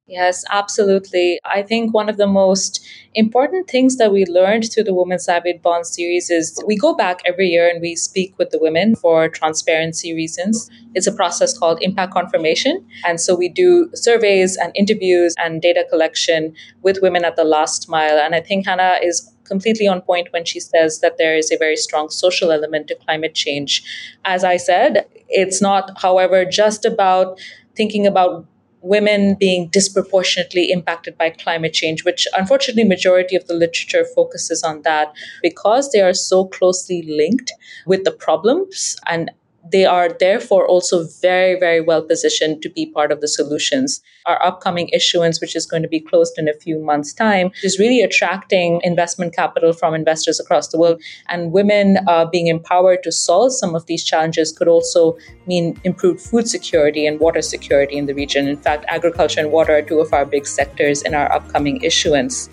Yes, 0.06 0.44
absolutely. 0.50 1.39
I 1.46 1.62
think 1.63 1.94
one 1.94 2.10
of 2.10 2.18
the 2.18 2.28
most 2.28 2.86
important 3.16 3.70
things 3.70 3.96
that 3.98 4.12
we 4.12 4.26
learned 4.26 4.66
through 4.70 4.84
the 4.84 4.94
Women's 4.94 5.24
Savvy 5.24 5.54
Bond 5.63 5.88
series 5.88 6.30
is 6.30 6.62
we 6.68 6.76
go 6.76 6.94
back 6.94 7.22
every 7.26 7.48
year 7.48 7.70
and 7.70 7.82
we 7.82 7.96
speak 7.96 8.38
with 8.38 8.50
the 8.50 8.60
women 8.60 8.96
for 8.96 9.30
transparency 9.30 10.13
reasons. 10.13 10.70
It's 10.94 11.08
a 11.08 11.12
process 11.13 11.58
called 11.58 11.82
impact 11.82 12.12
confirmation. 12.12 12.86
And 13.06 13.22
so 13.22 13.34
we 13.34 13.48
do 13.48 13.89
surveys 13.94 14.58
and 14.58 14.74
interviews 14.76 15.36
and 15.38 15.62
data 15.62 15.86
collection 15.89 16.54
with 16.82 17.02
women 17.02 17.24
at 17.24 17.38
the 17.38 17.46
last 17.46 17.88
mile. 17.88 18.20
And 18.20 18.36
I 18.36 18.42
think 18.42 18.66
Hannah 18.68 19.00
is 19.02 19.32
completely 19.46 19.88
on 19.88 20.02
point 20.02 20.28
when 20.34 20.44
she 20.44 20.60
says 20.60 21.00
that 21.00 21.18
there 21.18 21.38
is 21.38 21.50
a 21.50 21.58
very 21.58 21.78
strong 21.78 22.10
social 22.10 22.52
element 22.52 22.89
to 22.89 22.96
climate 22.96 23.36
change. 23.36 23.82
As 24.26 24.44
I 24.44 24.58
said, 24.58 25.06
it's 25.30 25.62
not, 25.62 26.02
however, 26.02 26.44
just 26.44 26.84
about 26.84 27.39
thinking 27.76 28.06
about 28.06 28.46
women 28.84 29.36
being 29.39 29.69
disproportionately 29.69 30.69
impacted 30.69 31.17
by 31.17 31.30
climate 31.30 31.74
change 31.74 32.04
which 32.04 32.28
unfortunately 32.38 32.84
majority 32.84 33.36
of 33.36 33.48
the 33.48 33.54
literature 33.54 34.06
focuses 34.13 34.62
on 34.62 34.82
that 34.84 35.13
because 35.41 35.91
they 35.91 36.02
are 36.02 36.13
so 36.13 36.46
closely 36.46 37.02
linked 37.08 37.52
with 37.88 38.04
the 38.04 38.12
problems 38.12 38.96
and 39.08 39.32
they 39.71 39.86
are 39.86 40.10
therefore 40.10 40.67
also 40.67 41.06
very, 41.21 41.58
very 41.58 41.80
well 41.80 42.02
positioned 42.02 42.62
to 42.62 42.69
be 42.69 42.86
part 42.86 43.12
of 43.12 43.21
the 43.21 43.28
solutions. 43.28 44.02
Our 44.26 44.43
upcoming 44.45 44.89
issuance, 44.89 45.39
which 45.39 45.56
is 45.56 45.65
going 45.65 45.84
to 45.84 45.88
be 45.88 45.99
closed 45.99 46.38
in 46.38 46.49
a 46.49 46.54
few 46.54 46.80
months' 46.80 47.13
time, 47.13 47.52
is 47.63 47.80
really 47.80 48.02
attracting 48.02 48.82
investment 48.84 49.34
capital 49.34 49.71
from 49.71 49.93
investors 49.93 50.39
across 50.39 50.67
the 50.67 50.78
world. 50.78 51.02
And 51.30 51.52
women 51.52 51.99
uh, 52.08 52.26
being 52.26 52.47
empowered 52.47 53.04
to 53.04 53.12
solve 53.12 53.54
some 53.54 53.73
of 53.76 53.86
these 53.86 54.04
challenges 54.04 54.52
could 54.52 54.67
also 54.67 55.17
mean 55.47 55.80
improved 55.84 56.21
food 56.21 56.47
security 56.47 57.08
and 57.08 57.19
water 57.19 57.41
security 57.41 57.97
in 57.97 58.06
the 58.06 58.13
region. 58.13 58.47
In 58.47 58.58
fact, 58.58 58.86
agriculture 58.88 59.39
and 59.39 59.52
water 59.52 59.78
are 59.78 59.82
two 59.82 59.99
of 59.99 60.12
our 60.13 60.26
big 60.26 60.45
sectors 60.45 61.02
in 61.04 61.13
our 61.13 61.32
upcoming 61.32 61.82
issuance. 61.82 62.49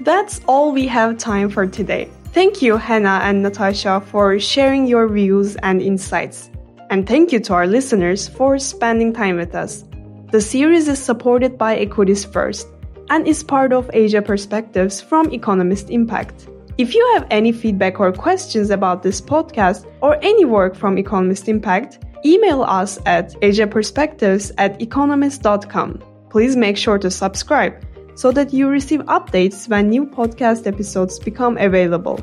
That's 0.00 0.40
all 0.46 0.72
we 0.72 0.86
have 0.86 1.18
time 1.18 1.48
for 1.48 1.66
today. 1.66 2.10
Thank 2.36 2.60
you, 2.60 2.76
Hannah 2.76 3.20
and 3.22 3.42
Natasha, 3.42 4.02
for 4.08 4.38
sharing 4.38 4.86
your 4.86 5.08
views 5.08 5.56
and 5.62 5.80
insights. 5.80 6.50
And 6.90 7.08
thank 7.08 7.32
you 7.32 7.40
to 7.40 7.54
our 7.54 7.66
listeners 7.66 8.28
for 8.28 8.58
spending 8.58 9.14
time 9.14 9.36
with 9.36 9.54
us. 9.54 9.84
The 10.32 10.42
series 10.42 10.86
is 10.86 10.98
supported 10.98 11.56
by 11.56 11.82
EquitiesFirst 11.82 12.66
and 13.08 13.26
is 13.26 13.42
part 13.42 13.72
of 13.72 13.90
Asia 13.94 14.20
Perspectives 14.20 15.00
from 15.00 15.32
Economist 15.32 15.88
Impact. 15.88 16.46
If 16.76 16.94
you 16.94 17.10
have 17.14 17.26
any 17.30 17.52
feedback 17.52 18.00
or 18.00 18.12
questions 18.12 18.68
about 18.68 19.02
this 19.02 19.18
podcast 19.18 19.86
or 20.02 20.18
any 20.20 20.44
work 20.44 20.76
from 20.76 20.98
Economist 20.98 21.48
Impact, 21.48 22.04
email 22.22 22.64
us 22.64 22.98
at 23.06 23.32
asiaperspectives 23.40 24.52
at 24.58 24.78
economist.com. 24.82 26.02
Please 26.28 26.54
make 26.54 26.76
sure 26.76 26.98
to 26.98 27.10
subscribe 27.10 27.82
so 28.16 28.32
that 28.32 28.52
you 28.52 28.68
receive 28.68 29.00
updates 29.02 29.68
when 29.68 29.88
new 29.88 30.04
podcast 30.04 30.66
episodes 30.66 31.20
become 31.20 31.56
available. 31.58 32.18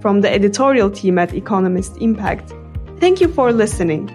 From 0.00 0.20
the 0.20 0.32
editorial 0.32 0.90
team 0.90 1.18
at 1.18 1.34
Economist 1.34 1.98
Impact, 1.98 2.54
thank 3.00 3.20
you 3.20 3.28
for 3.28 3.52
listening. 3.52 4.08